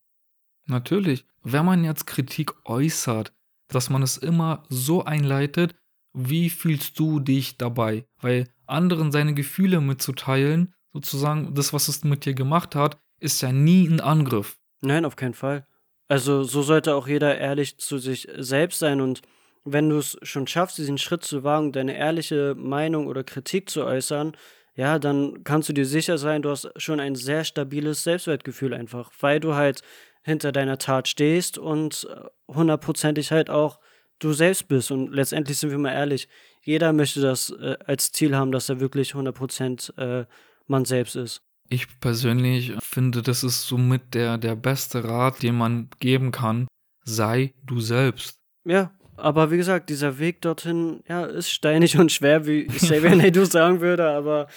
Natürlich. 0.67 1.25
Wenn 1.43 1.65
man 1.65 1.83
jetzt 1.83 2.07
Kritik 2.07 2.53
äußert, 2.67 3.33
dass 3.69 3.89
man 3.89 4.03
es 4.03 4.19
immer 4.19 4.65
so 4.69 5.03
einleitet, 5.03 5.75
wie 6.13 6.51
fühlst 6.51 6.99
du 6.99 7.21
dich 7.21 7.57
dabei? 7.57 8.05
Weil 8.21 8.49
anderen 8.67 9.13
seine 9.13 9.33
Gefühle 9.33 9.81
mitzuteilen, 9.81 10.75
sozusagen 10.93 11.55
das, 11.55 11.73
was 11.73 11.89
es 11.89 12.05
mit 12.05 12.27
dir 12.27 12.35
gemacht 12.35 12.75
hat, 12.75 12.99
ist 13.19 13.41
ja 13.41 13.51
nie 13.51 13.89
ein 13.89 14.01
Angriff. 14.01 14.59
Nein, 14.83 15.07
auf 15.07 15.17
keinen 15.17 15.33
Fall. 15.33 15.67
Also 16.07 16.43
so 16.43 16.61
sollte 16.61 16.95
auch 16.95 17.09
jeder 17.09 17.39
ehrlich 17.39 17.79
zu 17.79 17.97
sich 17.97 18.29
selbst 18.37 18.79
sein 18.79 19.01
und 19.01 19.23
wenn 19.65 19.89
du 19.91 19.99
es 19.99 20.19
schon 20.23 20.47
schaffst, 20.47 20.79
diesen 20.79 20.99
Schritt 20.99 21.25
zu 21.25 21.45
wagen, 21.45 21.73
deine 21.73 21.97
ehrliche 21.97 22.55
Meinung 22.57 23.07
oder 23.07 23.25
Kritik 23.25 23.71
zu 23.71 23.85
äußern, 23.85 24.37
ja, 24.75 24.99
dann 24.99 25.43
kannst 25.43 25.69
du 25.69 25.73
dir 25.73 25.87
sicher 25.87 26.19
sein, 26.19 26.43
du 26.43 26.51
hast 26.51 26.71
schon 26.77 27.01
ein 27.01 27.17
sehr 27.17 27.45
stabiles 27.45 28.05
Selbstwertgefühl 28.05 28.75
einfach, 28.75 29.11
weil 29.21 29.41
du 29.41 29.55
halt 29.55 29.83
hinter 30.23 30.53
deiner 30.53 30.79
Tat 30.79 31.09
stehst 31.09 31.59
und 31.59 32.07
äh, 32.09 32.53
hundertprozentig 32.55 33.33
halt 33.33 33.51
auch 33.51 33.81
du 34.19 34.33
selbst 34.33 34.69
bist. 34.69 34.91
Und 34.91 35.13
letztendlich 35.13 35.59
sind 35.59 35.71
wir 35.71 35.79
mal 35.79 35.93
ehrlich, 35.93 36.29
jeder 36.63 36.93
möchte 36.93 37.21
das 37.21 37.51
äh, 37.51 37.77
als 37.87 38.13
Ziel 38.13 38.37
haben, 38.37 38.53
dass 38.53 38.69
er 38.69 38.79
wirklich 38.79 39.15
100% 39.15 39.99
äh, 39.99 40.27
man 40.67 40.85
selbst 40.85 41.17
ist. 41.17 41.43
Ich 41.71 42.01
persönlich 42.01 42.75
finde, 42.81 43.23
das 43.23 43.43
ist 43.43 43.67
somit 43.67 44.15
der, 44.15 44.39
der 44.39 44.55
beste 44.55 45.05
Rat, 45.05 45.43
den 45.43 45.57
man 45.57 45.91
geben 45.99 46.31
kann. 46.31 46.67
Sei 47.05 47.55
du 47.65 47.81
selbst. 47.81 48.39
Ja, 48.65 48.93
aber 49.19 49.51
wie 49.51 49.57
gesagt, 49.57 49.91
dieser 49.91 50.19
Weg 50.19 50.41
dorthin, 50.41 51.03
ja, 51.09 51.25
ist 51.25 51.51
steinig 51.51 51.99
und 51.99 52.13
schwer, 52.13 52.47
wie 52.47 52.67
Xavier 52.69 53.15
Naidoo 53.15 53.45
sagen 53.45 53.81
würde, 53.81 54.09
aber. 54.09 54.49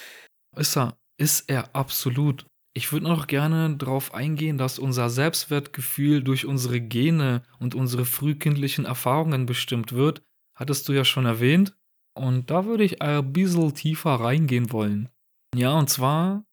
Ist 0.56 0.78
er, 0.78 0.98
ist 1.18 1.50
er 1.50 1.76
absolut. 1.76 2.46
Ich 2.74 2.94
würde 2.94 3.08
noch 3.08 3.28
gerne 3.28 3.76
darauf 3.76 4.14
eingehen, 4.14 4.58
dass 4.58 4.80
unser 4.80 5.10
Selbstwertgefühl 5.10 6.24
durch 6.24 6.46
unsere 6.46 6.80
Gene 6.80 7.44
und 7.60 7.76
unsere 7.76 8.06
frühkindlichen 8.06 8.86
Erfahrungen 8.86 9.46
bestimmt 9.46 9.92
wird. 9.92 10.22
Hattest 10.58 10.88
du 10.88 10.94
ja 10.94 11.04
schon 11.04 11.26
erwähnt. 11.26 11.76
Und 12.14 12.50
da 12.50 12.66
würde 12.66 12.84
ich 12.84 13.02
ein 13.02 13.34
bisschen 13.34 13.74
tiefer 13.74 14.12
reingehen 14.12 14.72
wollen. 14.72 15.10
Ja, 15.56 15.78
und 15.78 15.90
zwar, 15.90 16.46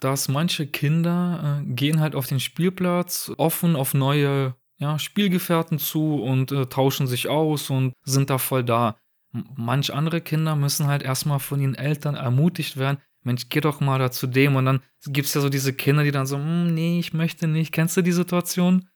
dass 0.00 0.28
manche 0.28 0.66
Kinder 0.66 1.62
äh, 1.62 1.74
gehen 1.74 2.00
halt 2.00 2.14
auf 2.14 2.26
den 2.26 2.40
Spielplatz 2.40 3.32
offen 3.36 3.76
auf 3.76 3.94
neue 3.94 4.54
ja, 4.78 4.98
Spielgefährten 4.98 5.78
zu 5.78 6.22
und 6.22 6.52
äh, 6.52 6.66
tauschen 6.66 7.06
sich 7.06 7.28
aus 7.28 7.70
und 7.70 7.94
sind 8.04 8.30
da 8.30 8.38
voll 8.38 8.64
da. 8.64 8.96
Manch 9.32 9.92
andere 9.92 10.20
Kinder 10.20 10.56
müssen 10.56 10.86
halt 10.86 11.02
erstmal 11.02 11.40
von 11.40 11.60
ihren 11.60 11.74
Eltern 11.74 12.14
ermutigt 12.14 12.76
werden, 12.76 12.98
Mensch, 13.26 13.48
geh 13.48 13.60
doch 13.60 13.80
mal 13.80 13.98
da 13.98 14.12
zu 14.12 14.28
dem. 14.28 14.54
Und 14.54 14.66
dann 14.66 14.80
gibt 15.06 15.26
es 15.26 15.34
ja 15.34 15.40
so 15.40 15.48
diese 15.48 15.72
Kinder, 15.72 16.04
die 16.04 16.12
dann 16.12 16.26
so, 16.26 16.36
hm, 16.36 16.72
nee, 16.72 17.00
ich 17.00 17.12
möchte 17.12 17.48
nicht. 17.48 17.72
Kennst 17.72 17.96
du 17.96 18.02
die 18.02 18.12
Situation? 18.12 18.88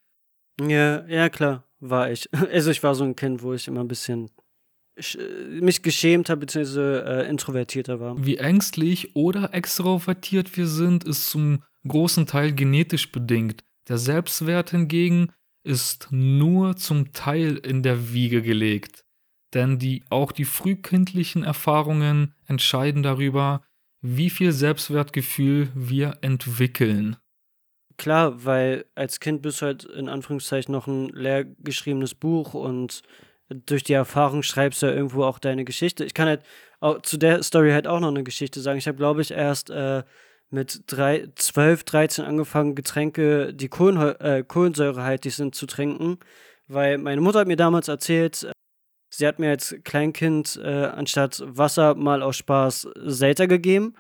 Ja, 0.61 1.05
ja, 1.09 1.29
klar, 1.29 1.65
war 1.81 2.11
ich. 2.11 2.29
Also 2.53 2.71
ich 2.71 2.83
war 2.83 2.95
so 2.95 3.05
ein 3.05 3.17
Kind, 3.17 3.43
wo 3.43 3.53
ich 3.53 3.67
immer 3.67 3.81
ein 3.81 3.89
bisschen 3.89 4.31
mich 5.61 5.83
geschämt 5.83 6.29
habe, 6.29 6.41
beziehungsweise 6.41 7.05
äh, 7.07 7.29
introvertierter 7.29 8.01
war. 8.01 8.25
Wie 8.25 8.37
ängstlich 8.37 9.17
oder 9.17 9.55
extrovertiert 9.55 10.57
wir 10.57 10.67
sind, 10.67 11.05
ist 11.05 11.31
zum 11.31 11.65
großen 11.89 12.27
Teil 12.27 12.53
genetisch 12.53 13.11
bedingt. 13.11 13.65
Der 13.89 13.99
Selbstwert 13.99 14.71
hingegen 14.71 15.33
ist 15.63 16.09
nur 16.11 16.77
zum 16.77 17.13
Teil 17.13 17.57
in 17.57 17.83
der 17.83 18.13
Wiege 18.13 18.43
gelegt. 18.43 19.05
Denn 19.53 19.79
die, 19.79 20.05
auch 20.11 20.33
die 20.33 20.45
frühkindlichen 20.45 21.43
Erfahrungen 21.43 22.35
entscheiden 22.47 23.03
darüber, 23.03 23.63
wie 24.01 24.31
viel 24.31 24.53
Selbstwertgefühl 24.53 25.69
wir 25.75 26.19
entwickeln. 26.23 27.17
Klar, 27.99 28.45
weil 28.45 28.87
als 28.95 29.21
Kind 29.21 29.43
bist 29.43 29.61
du 29.61 29.67
halt 29.67 29.85
in 29.85 30.09
Anführungszeichen 30.09 30.73
noch 30.73 30.87
ein 30.87 31.09
leer 31.11 31.45
geschriebenes 31.45 32.15
Buch 32.15 32.55
und 32.55 33.03
durch 33.51 33.83
die 33.83 33.93
Erfahrung 33.93 34.43
schreibst 34.43 34.81
du 34.81 34.87
ja 34.87 34.93
irgendwo 34.93 35.25
auch 35.25 35.39
deine 35.39 35.65
Geschichte. 35.65 36.05
Ich 36.05 36.15
kann 36.15 36.29
halt 36.29 36.43
zu 37.03 37.19
der 37.19 37.43
Story 37.43 37.73
halt 37.73 37.87
auch 37.87 38.01
noch 38.01 38.09
eine 38.09 38.25
Geschichte 38.25 38.61
sagen. 38.61 38.79
Ich 38.79 38.87
habe, 38.87 38.97
glaube 38.97 39.21
ich, 39.21 39.33
erst 39.33 39.71
äh, 39.71 40.03
mit 40.51 40.83
drei, 40.87 41.29
12, 41.37 41.85
13 41.85 42.25
angefangen, 42.25 42.75
Getränke, 42.75 43.55
die 43.55 43.69
Kohlenheu 43.69 44.11
äh, 44.19 44.45
kohlensäurehaltig 44.47 45.35
sind, 45.35 45.55
zu 45.55 45.67
trinken, 45.67 46.19
weil 46.67 46.99
meine 46.99 47.21
Mutter 47.21 47.41
hat 47.41 47.49
mir 47.49 47.57
damals 47.57 47.89
erzählt, 47.89 48.45
äh, 48.45 48.53
sie 49.11 49.27
hat 49.27 49.39
mir 49.39 49.51
als 49.51 49.77
Kleinkind 49.85 50.61
äh, 50.63 50.87
anstatt 50.87 51.43
Wasser 51.47 51.95
mal 51.95 52.23
aus 52.23 52.37
Spaß 52.37 52.89
Selter 52.97 53.47
gegeben. 53.47 53.95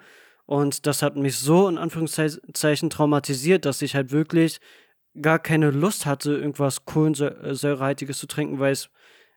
Und 0.46 0.86
das 0.86 1.02
hat 1.02 1.14
mich 1.14 1.36
so 1.38 1.68
in 1.68 1.78
Anführungszeichen 1.78 2.90
traumatisiert, 2.90 3.64
dass 3.64 3.82
ich 3.82 3.94
halt 3.94 4.10
wirklich 4.10 4.58
gar 5.20 5.38
keine 5.38 5.70
Lust 5.70 6.06
hatte, 6.06 6.32
irgendwas 6.32 6.84
Kohlensäurehaltiges 6.84 8.18
zu 8.18 8.26
trinken, 8.26 8.58
weil 8.58 8.76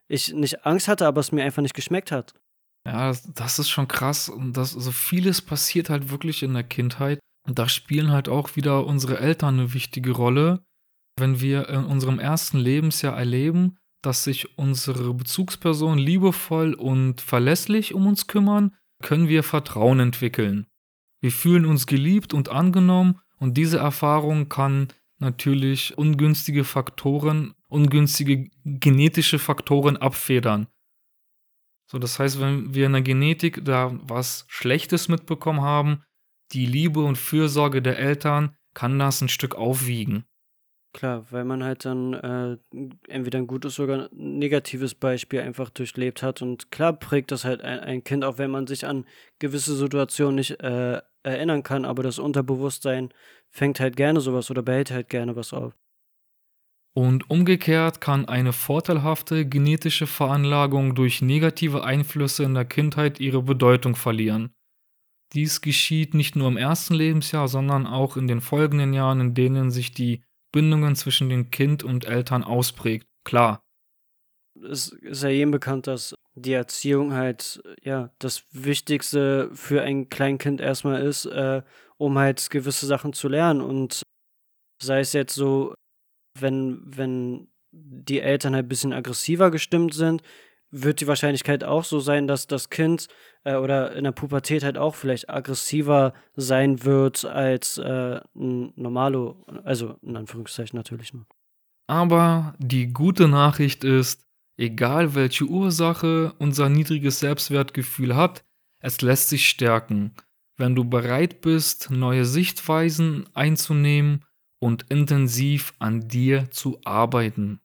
ich 0.07 0.33
nicht 0.33 0.65
Angst 0.65 0.87
hatte, 0.87 1.05
aber 1.05 1.21
es 1.21 1.31
mir 1.31 1.43
einfach 1.43 1.61
nicht 1.61 1.75
geschmeckt 1.75 2.11
hat. 2.11 2.33
Ja, 2.85 3.13
das 3.35 3.59
ist 3.59 3.69
schon 3.69 3.87
krass. 3.87 4.29
Und 4.29 4.57
das, 4.57 4.71
so 4.71 4.91
vieles 4.91 5.41
passiert 5.41 5.89
halt 5.89 6.09
wirklich 6.09 6.43
in 6.43 6.53
der 6.53 6.63
Kindheit. 6.63 7.19
Und 7.47 7.59
da 7.59 7.67
spielen 7.67 8.11
halt 8.11 8.29
auch 8.29 8.55
wieder 8.55 8.85
unsere 8.85 9.19
Eltern 9.19 9.59
eine 9.59 9.73
wichtige 9.73 10.11
Rolle. 10.11 10.63
Wenn 11.17 11.41
wir 11.41 11.69
in 11.69 11.85
unserem 11.85 12.19
ersten 12.19 12.57
Lebensjahr 12.57 13.17
erleben, 13.17 13.77
dass 14.01 14.23
sich 14.23 14.57
unsere 14.57 15.13
Bezugspersonen 15.13 15.99
liebevoll 15.99 16.73
und 16.73 17.21
verlässlich 17.21 17.93
um 17.93 18.07
uns 18.07 18.27
kümmern, 18.27 18.75
können 19.01 19.27
wir 19.27 19.43
Vertrauen 19.43 19.99
entwickeln. 19.99 20.67
Wir 21.21 21.31
fühlen 21.31 21.65
uns 21.65 21.87
geliebt 21.87 22.33
und 22.33 22.49
angenommen 22.49 23.19
und 23.37 23.55
diese 23.55 23.77
Erfahrung 23.77 24.49
kann 24.49 24.89
natürlich 25.19 25.97
ungünstige 25.97 26.63
Faktoren, 26.63 27.53
ungünstige 27.69 28.49
genetische 28.65 29.39
Faktoren 29.39 29.95
abfedern. 29.95 30.67
So, 31.93 31.99
das 31.99 32.17
heißt, 32.17 32.41
wenn 32.41 32.73
wir 32.73 32.87
in 32.87 32.93
der 32.93 33.03
Genetik 33.03 33.63
da 33.63 33.95
was 34.01 34.45
Schlechtes 34.47 35.09
mitbekommen 35.09 35.61
haben, 35.61 36.03
die 36.51 36.65
Liebe 36.65 37.01
und 37.01 37.19
Fürsorge 37.19 37.83
der 37.83 37.99
Eltern 37.99 38.57
kann 38.73 38.97
das 38.97 39.21
ein 39.21 39.29
Stück 39.29 39.53
aufwiegen. 39.53 40.25
Klar, 40.91 41.27
weil 41.29 41.45
man 41.45 41.63
halt 41.63 41.85
dann 41.85 42.13
äh, 42.13 42.57
entweder 43.07 43.37
ein 43.37 43.45
gutes 43.45 43.79
oder 43.79 44.09
ein 44.11 44.39
negatives 44.39 44.95
Beispiel 44.95 45.41
einfach 45.41 45.69
durchlebt 45.69 46.23
hat. 46.23 46.41
Und 46.41 46.71
klar 46.71 46.93
prägt 46.93 47.29
das 47.29 47.45
halt 47.45 47.61
ein, 47.61 47.79
ein 47.79 48.03
Kind, 48.03 48.25
auch 48.25 48.39
wenn 48.39 48.49
man 48.49 48.65
sich 48.65 48.87
an 48.87 49.05
gewisse 49.37 49.75
Situationen 49.75 50.35
nicht 50.35 50.59
äh, 50.61 50.99
erinnern 51.21 51.61
kann, 51.61 51.85
aber 51.85 52.01
das 52.01 52.17
Unterbewusstsein 52.17 53.13
fängt 53.51 53.79
halt 53.79 53.95
gerne 53.97 54.19
sowas 54.19 54.49
oder 54.49 54.63
behält 54.63 54.89
halt 54.89 55.09
gerne 55.09 55.35
was 55.35 55.53
auf. 55.53 55.73
Und 56.95 57.29
umgekehrt 57.29 58.01
kann 58.01 58.25
eine 58.25 58.53
vorteilhafte 58.53 59.47
genetische 59.47 60.05
Veranlagung 60.05 60.93
durch 60.93 61.23
negative 61.23 61.83
Einflüsse 61.83 62.43
in 62.43 62.53
der 62.53 62.65
Kindheit 62.65 63.19
ihre 63.19 63.41
Bedeutung 63.41 63.95
verlieren. 63.95 64.53
Dies 65.33 65.61
geschieht 65.61 66.13
nicht 66.13 66.35
nur 66.35 66.47
im 66.47 66.57
ersten 66.57 66.93
Lebensjahr, 66.93 67.47
sondern 67.47 67.87
auch 67.87 68.15
in 68.15 68.27
den 68.27 68.41
folgenden 68.41 68.93
Jahren, 68.93 69.19
in 69.19 69.33
denen 69.33 69.71
sich 69.71 69.91
die 69.91 70.23
Bindungen 70.51 70.95
zwischen 70.95 71.29
den 71.29 71.49
Kind 71.49 71.83
und 71.83 72.05
Eltern 72.05 72.43
ausprägt. 72.43 73.07
Klar. 73.25 73.59
Es 74.61 74.89
ist 74.89 75.23
ja 75.23 75.29
jedem 75.29 75.49
bekannt, 75.49 75.87
dass 75.87 76.13
die 76.35 76.53
Erziehung 76.53 77.13
halt 77.13 77.63
ja 77.81 78.11
das 78.19 78.45
Wichtigste 78.51 79.49
für 79.53 79.81
ein 79.81 80.09
Kleinkind 80.09 80.61
erstmal 80.61 81.01
ist, 81.01 81.25
äh, 81.25 81.63
um 81.97 82.19
halt 82.19 82.51
gewisse 82.51 82.85
Sachen 82.85 83.13
zu 83.13 83.27
lernen. 83.27 83.61
Und 83.61 84.03
sei 84.79 84.99
es 84.99 85.13
jetzt 85.13 85.33
so, 85.33 85.73
wenn, 86.39 86.81
wenn 86.85 87.47
die 87.71 88.19
Eltern 88.19 88.53
halt 88.55 88.65
ein 88.65 88.69
bisschen 88.69 88.93
aggressiver 88.93 89.51
gestimmt 89.51 89.93
sind, 89.93 90.21
wird 90.73 91.01
die 91.01 91.07
Wahrscheinlichkeit 91.07 91.63
auch 91.63 91.83
so 91.83 91.99
sein, 91.99 92.27
dass 92.27 92.47
das 92.47 92.69
Kind 92.69 93.07
äh, 93.43 93.55
oder 93.55 93.95
in 93.95 94.03
der 94.03 94.11
Pubertät 94.11 94.63
halt 94.63 94.77
auch 94.77 94.95
vielleicht 94.95 95.29
aggressiver 95.29 96.13
sein 96.35 96.83
wird 96.83 97.25
als 97.25 97.77
äh, 97.77 98.19
ein 98.35 98.73
Normalo, 98.75 99.45
also 99.63 99.95
in 100.01 100.17
Anführungszeichen 100.17 100.75
natürlich 100.75 101.13
nur. 101.13 101.27
Aber 101.87 102.55
die 102.57 102.91
gute 102.91 103.27
Nachricht 103.27 103.83
ist, 103.83 104.25
egal 104.57 105.13
welche 105.13 105.45
Ursache 105.45 106.33
unser 106.39 106.69
niedriges 106.69 107.19
Selbstwertgefühl 107.19 108.15
hat, 108.15 108.43
es 108.79 109.01
lässt 109.01 109.29
sich 109.29 109.47
stärken, 109.47 110.15
wenn 110.57 110.75
du 110.75 110.85
bereit 110.85 111.41
bist, 111.41 111.91
neue 111.91 112.25
Sichtweisen 112.25 113.29
einzunehmen 113.33 114.25
und 114.63 114.89
intensiv 114.89 115.73
an 115.79 116.07
dir 116.07 116.49
zu 116.49 116.79
arbeiten. 116.85 117.59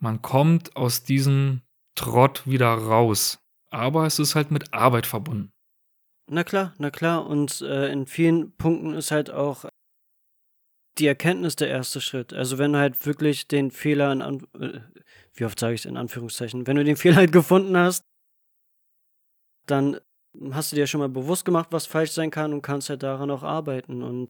Man 0.00 0.22
kommt 0.22 0.76
aus 0.76 1.02
diesem 1.02 1.62
Trott 1.96 2.46
wieder 2.46 2.68
raus, 2.68 3.40
aber 3.70 4.06
es 4.06 4.20
ist 4.20 4.36
halt 4.36 4.52
mit 4.52 4.72
Arbeit 4.72 5.04
verbunden. 5.04 5.50
Na 6.30 6.44
klar, 6.44 6.74
na 6.78 6.92
klar. 6.92 7.26
Und 7.26 7.60
äh, 7.62 7.90
in 7.90 8.06
vielen 8.06 8.52
Punkten 8.56 8.94
ist 8.94 9.10
halt 9.10 9.32
auch 9.32 9.64
die 10.96 11.08
Erkenntnis 11.08 11.56
der 11.56 11.68
erste 11.68 12.00
Schritt. 12.00 12.32
Also 12.32 12.58
wenn 12.58 12.72
du 12.72 12.78
halt 12.78 13.04
wirklich 13.04 13.48
den 13.48 13.72
Fehler 13.72 14.12
in 14.12 14.22
An 14.22 14.46
äh, 14.60 14.78
wie 15.34 15.44
oft 15.44 15.58
sage 15.58 15.74
ich 15.74 15.86
in 15.86 15.96
Anführungszeichen, 15.96 16.68
wenn 16.68 16.76
du 16.76 16.84
den 16.84 16.96
Fehler 17.02 17.16
halt 17.16 17.32
gefunden 17.32 17.76
hast, 17.76 18.04
dann 19.66 19.98
hast 20.52 20.70
du 20.70 20.76
dir 20.76 20.86
schon 20.86 21.00
mal 21.00 21.08
bewusst 21.08 21.44
gemacht, 21.44 21.72
was 21.72 21.86
falsch 21.86 22.12
sein 22.12 22.30
kann 22.30 22.52
und 22.52 22.62
kannst 22.62 22.90
halt 22.90 23.02
daran 23.02 23.32
auch 23.32 23.42
arbeiten. 23.42 24.04
Und 24.04 24.28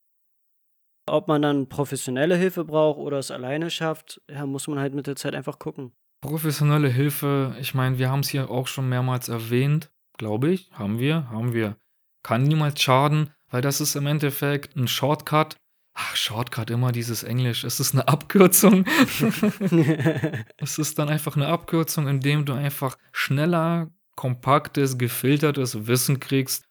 ob 1.10 1.28
man 1.28 1.42
dann 1.42 1.68
professionelle 1.68 2.36
Hilfe 2.36 2.64
braucht 2.64 2.98
oder 2.98 3.18
es 3.18 3.30
alleine 3.30 3.70
schafft, 3.70 4.20
ja, 4.30 4.46
muss 4.46 4.68
man 4.68 4.78
halt 4.78 4.94
mit 4.94 5.06
der 5.06 5.16
Zeit 5.16 5.34
einfach 5.34 5.58
gucken. 5.58 5.92
Professionelle 6.20 6.88
Hilfe, 6.88 7.56
ich 7.60 7.74
meine, 7.74 7.98
wir 7.98 8.10
haben 8.10 8.20
es 8.20 8.28
hier 8.28 8.50
auch 8.50 8.66
schon 8.66 8.88
mehrmals 8.88 9.28
erwähnt, 9.28 9.90
glaube 10.18 10.50
ich, 10.50 10.70
haben 10.72 10.98
wir, 10.98 11.30
haben 11.30 11.54
wir. 11.54 11.76
Kann 12.22 12.42
niemals 12.42 12.82
schaden, 12.82 13.30
weil 13.50 13.62
das 13.62 13.80
ist 13.80 13.96
im 13.96 14.06
Endeffekt 14.06 14.76
ein 14.76 14.86
Shortcut. 14.86 15.56
Ach, 15.94 16.14
Shortcut, 16.14 16.70
immer 16.70 16.92
dieses 16.92 17.22
Englisch. 17.22 17.64
Es 17.64 17.80
ist 17.80 17.94
eine 17.94 18.06
Abkürzung. 18.06 18.84
es 20.58 20.78
ist 20.78 20.98
dann 20.98 21.08
einfach 21.08 21.36
eine 21.36 21.48
Abkürzung, 21.48 22.06
indem 22.06 22.44
du 22.44 22.52
einfach 22.52 22.96
schneller, 23.12 23.90
kompaktes, 24.14 24.98
gefiltertes 24.98 25.86
Wissen 25.86 26.20
kriegst. 26.20 26.64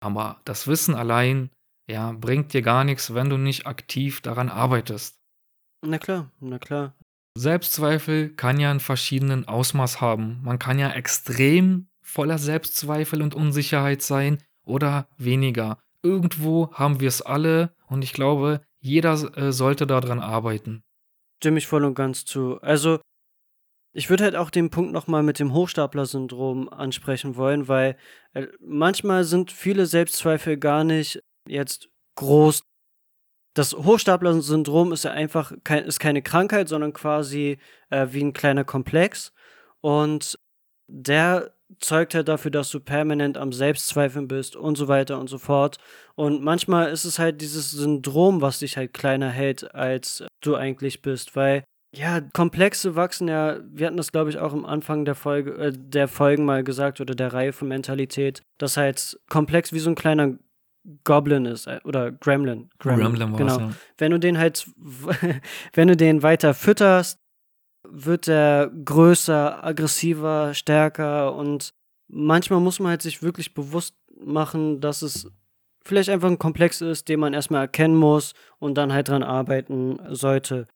Aber 0.00 0.40
das 0.44 0.66
Wissen 0.66 0.94
allein 0.94 1.50
ja, 1.86 2.12
bringt 2.12 2.52
dir 2.52 2.62
gar 2.62 2.84
nichts, 2.84 3.14
wenn 3.14 3.30
du 3.30 3.36
nicht 3.36 3.66
aktiv 3.66 4.20
daran 4.20 4.48
arbeitest. 4.48 5.20
Na 5.82 5.98
klar, 5.98 6.30
na 6.40 6.58
klar. 6.58 6.94
Selbstzweifel 7.36 8.30
kann 8.30 8.60
ja 8.60 8.70
einen 8.70 8.80
verschiedenen 8.80 9.46
Ausmaß 9.46 10.00
haben. 10.00 10.40
Man 10.42 10.58
kann 10.58 10.78
ja 10.78 10.90
extrem 10.92 11.88
voller 12.00 12.38
Selbstzweifel 12.38 13.22
und 13.22 13.34
Unsicherheit 13.34 14.02
sein 14.02 14.38
oder 14.64 15.08
weniger. 15.18 15.78
Irgendwo 16.02 16.72
haben 16.72 17.00
wir 17.00 17.08
es 17.08 17.22
alle 17.22 17.74
und 17.88 18.04
ich 18.04 18.12
glaube, 18.12 18.60
jeder 18.78 19.14
äh, 19.36 19.52
sollte 19.52 19.86
daran 19.86 20.20
arbeiten. 20.20 20.84
Stimme 21.38 21.58
ich 21.58 21.66
voll 21.66 21.84
und 21.84 21.94
ganz 21.94 22.24
zu. 22.24 22.60
Also, 22.60 23.00
ich 23.92 24.10
würde 24.10 24.24
halt 24.24 24.36
auch 24.36 24.50
den 24.50 24.70
Punkt 24.70 24.92
nochmal 24.92 25.22
mit 25.22 25.38
dem 25.38 25.52
Hochstapler-Syndrom 25.52 26.68
ansprechen 26.68 27.36
wollen, 27.36 27.68
weil 27.68 27.96
äh, 28.32 28.46
manchmal 28.60 29.24
sind 29.24 29.50
viele 29.50 29.86
Selbstzweifel 29.86 30.56
gar 30.56 30.84
nicht 30.84 31.22
jetzt 31.48 31.88
groß. 32.16 32.62
Das 33.54 33.72
Hochstapler-Syndrom 33.72 34.92
ist 34.92 35.04
ja 35.04 35.12
einfach 35.12 35.52
kein, 35.62 35.84
ist 35.84 36.00
keine 36.00 36.22
Krankheit, 36.22 36.68
sondern 36.68 36.92
quasi 36.92 37.58
äh, 37.90 38.08
wie 38.10 38.22
ein 38.22 38.32
kleiner 38.32 38.64
Komplex. 38.64 39.32
Und 39.80 40.38
der 40.88 41.54
zeugt 41.80 42.14
halt 42.14 42.28
dafür, 42.28 42.50
dass 42.50 42.70
du 42.70 42.80
permanent 42.80 43.36
am 43.38 43.52
Selbstzweifeln 43.52 44.28
bist 44.28 44.56
und 44.56 44.76
so 44.76 44.88
weiter 44.88 45.18
und 45.18 45.28
so 45.28 45.38
fort. 45.38 45.78
Und 46.14 46.42
manchmal 46.42 46.90
ist 46.90 47.04
es 47.04 47.18
halt 47.18 47.40
dieses 47.40 47.70
Syndrom, 47.70 48.40
was 48.40 48.58
dich 48.58 48.76
halt 48.76 48.92
kleiner 48.92 49.30
hält, 49.30 49.74
als 49.74 50.24
du 50.40 50.56
eigentlich 50.56 51.02
bist, 51.02 51.36
weil 51.36 51.64
ja, 51.96 52.20
Komplexe 52.20 52.96
wachsen 52.96 53.28
ja, 53.28 53.60
wir 53.66 53.86
hatten 53.86 53.96
das 53.96 54.10
glaube 54.10 54.28
ich 54.28 54.38
auch 54.38 54.52
am 54.52 54.64
Anfang 54.64 55.04
der 55.04 55.14
Folge, 55.14 55.52
äh, 55.52 55.72
der 55.72 56.08
Folgen 56.08 56.44
mal 56.44 56.64
gesagt 56.64 57.00
oder 57.00 57.14
der 57.14 57.32
Reihe 57.32 57.52
von 57.52 57.68
Mentalität, 57.68 58.42
dass 58.58 58.76
halt 58.76 59.18
komplex 59.30 59.72
wie 59.72 59.78
so 59.78 59.90
ein 59.90 59.94
kleiner 59.94 60.36
Goblin 61.04 61.46
ist 61.46 61.66
äh, 61.66 61.80
oder 61.84 62.12
Gremlin. 62.12 62.70
Gremlin, 62.78 63.14
Gremlin 63.14 63.36
genau. 63.36 63.58
Ja. 63.58 63.70
Wenn 63.98 64.10
du 64.12 64.18
den 64.18 64.38
halt, 64.38 64.66
wenn 65.72 65.88
du 65.88 65.96
den 65.96 66.22
weiter 66.22 66.54
fütterst, 66.54 67.18
wird 67.88 68.28
er 68.28 68.70
größer, 68.84 69.64
aggressiver, 69.64 70.54
stärker 70.54 71.34
und 71.34 71.74
manchmal 72.08 72.60
muss 72.60 72.80
man 72.80 72.90
halt 72.90 73.02
sich 73.02 73.22
wirklich 73.22 73.54
bewusst 73.54 73.94
machen, 74.18 74.80
dass 74.80 75.02
es 75.02 75.30
vielleicht 75.84 76.08
einfach 76.08 76.28
ein 76.28 76.38
Komplex 76.38 76.80
ist, 76.80 77.08
den 77.08 77.20
man 77.20 77.34
erstmal 77.34 77.62
erkennen 77.62 77.96
muss 77.96 78.32
und 78.58 78.74
dann 78.74 78.92
halt 78.92 79.08
dran 79.08 79.22
arbeiten 79.22 79.98
sollte. 80.10 80.66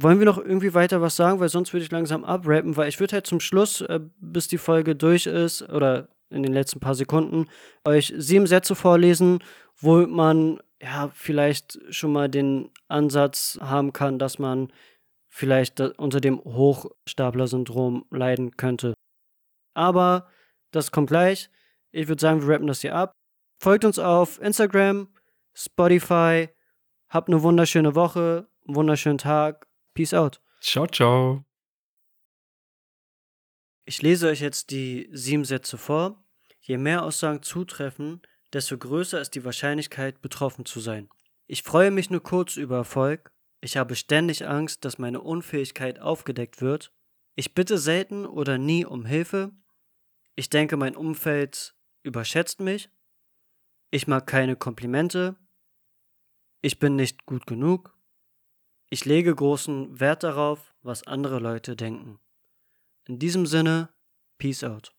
Wollen 0.00 0.18
wir 0.18 0.26
noch 0.26 0.38
irgendwie 0.38 0.74
weiter 0.74 1.00
was 1.00 1.16
sagen, 1.16 1.40
weil 1.40 1.48
sonst 1.48 1.72
würde 1.72 1.84
ich 1.84 1.90
langsam 1.90 2.24
abrappen, 2.24 2.76
weil 2.76 2.88
ich 2.88 3.00
würde 3.00 3.14
halt 3.14 3.26
zum 3.26 3.40
Schluss, 3.40 3.80
äh, 3.80 4.00
bis 4.20 4.46
die 4.48 4.58
Folge 4.58 4.94
durch 4.94 5.26
ist, 5.26 5.62
oder 5.68 6.08
in 6.30 6.42
den 6.42 6.52
letzten 6.52 6.80
paar 6.80 6.94
Sekunden 6.94 7.46
euch 7.84 8.12
sieben 8.16 8.46
Sätze 8.46 8.74
vorlesen, 8.74 9.38
wo 9.76 10.06
man 10.06 10.60
ja 10.80 11.10
vielleicht 11.14 11.78
schon 11.90 12.12
mal 12.12 12.28
den 12.28 12.70
Ansatz 12.88 13.58
haben 13.60 13.92
kann, 13.92 14.18
dass 14.18 14.38
man 14.38 14.72
vielleicht 15.28 15.80
unter 15.80 16.20
dem 16.20 16.38
Hochstapler-Syndrom 16.38 18.06
leiden 18.10 18.56
könnte. 18.56 18.94
Aber 19.74 20.28
das 20.70 20.90
kommt 20.90 21.08
gleich. 21.08 21.50
Ich 21.90 22.08
würde 22.08 22.20
sagen, 22.20 22.42
wir 22.42 22.54
rappen 22.54 22.66
das 22.66 22.80
hier 22.80 22.94
ab. 22.94 23.12
Folgt 23.60 23.84
uns 23.84 23.98
auf 23.98 24.40
Instagram, 24.40 25.08
Spotify. 25.54 26.48
Habt 27.08 27.28
eine 27.28 27.42
wunderschöne 27.42 27.94
Woche, 27.94 28.48
einen 28.66 28.76
wunderschönen 28.76 29.18
Tag. 29.18 29.66
Peace 29.94 30.14
out. 30.14 30.40
Ciao, 30.60 30.86
ciao. 30.86 31.47
Ich 33.88 34.02
lese 34.02 34.28
euch 34.28 34.42
jetzt 34.42 34.70
die 34.70 35.08
sieben 35.12 35.46
Sätze 35.46 35.78
vor. 35.78 36.22
Je 36.60 36.76
mehr 36.76 37.04
Aussagen 37.04 37.42
zutreffen, 37.42 38.20
desto 38.52 38.76
größer 38.76 39.18
ist 39.18 39.30
die 39.30 39.46
Wahrscheinlichkeit, 39.46 40.20
betroffen 40.20 40.66
zu 40.66 40.80
sein. 40.80 41.08
Ich 41.46 41.62
freue 41.62 41.90
mich 41.90 42.10
nur 42.10 42.22
kurz 42.22 42.58
über 42.58 42.76
Erfolg. 42.76 43.32
Ich 43.62 43.78
habe 43.78 43.96
ständig 43.96 44.46
Angst, 44.46 44.84
dass 44.84 44.98
meine 44.98 45.22
Unfähigkeit 45.22 46.00
aufgedeckt 46.00 46.60
wird. 46.60 46.92
Ich 47.34 47.54
bitte 47.54 47.78
selten 47.78 48.26
oder 48.26 48.58
nie 48.58 48.84
um 48.84 49.06
Hilfe. 49.06 49.52
Ich 50.36 50.50
denke, 50.50 50.76
mein 50.76 50.94
Umfeld 50.94 51.74
überschätzt 52.02 52.60
mich. 52.60 52.90
Ich 53.90 54.06
mag 54.06 54.26
keine 54.26 54.54
Komplimente. 54.54 55.36
Ich 56.60 56.78
bin 56.78 56.94
nicht 56.94 57.24
gut 57.24 57.46
genug. 57.46 57.96
Ich 58.90 59.06
lege 59.06 59.34
großen 59.34 59.98
Wert 59.98 60.24
darauf, 60.24 60.74
was 60.82 61.06
andere 61.06 61.38
Leute 61.38 61.74
denken. 61.74 62.20
In 63.08 63.18
diesem 63.18 63.46
Sinne, 63.46 63.88
Peace 64.38 64.62
out. 64.62 64.94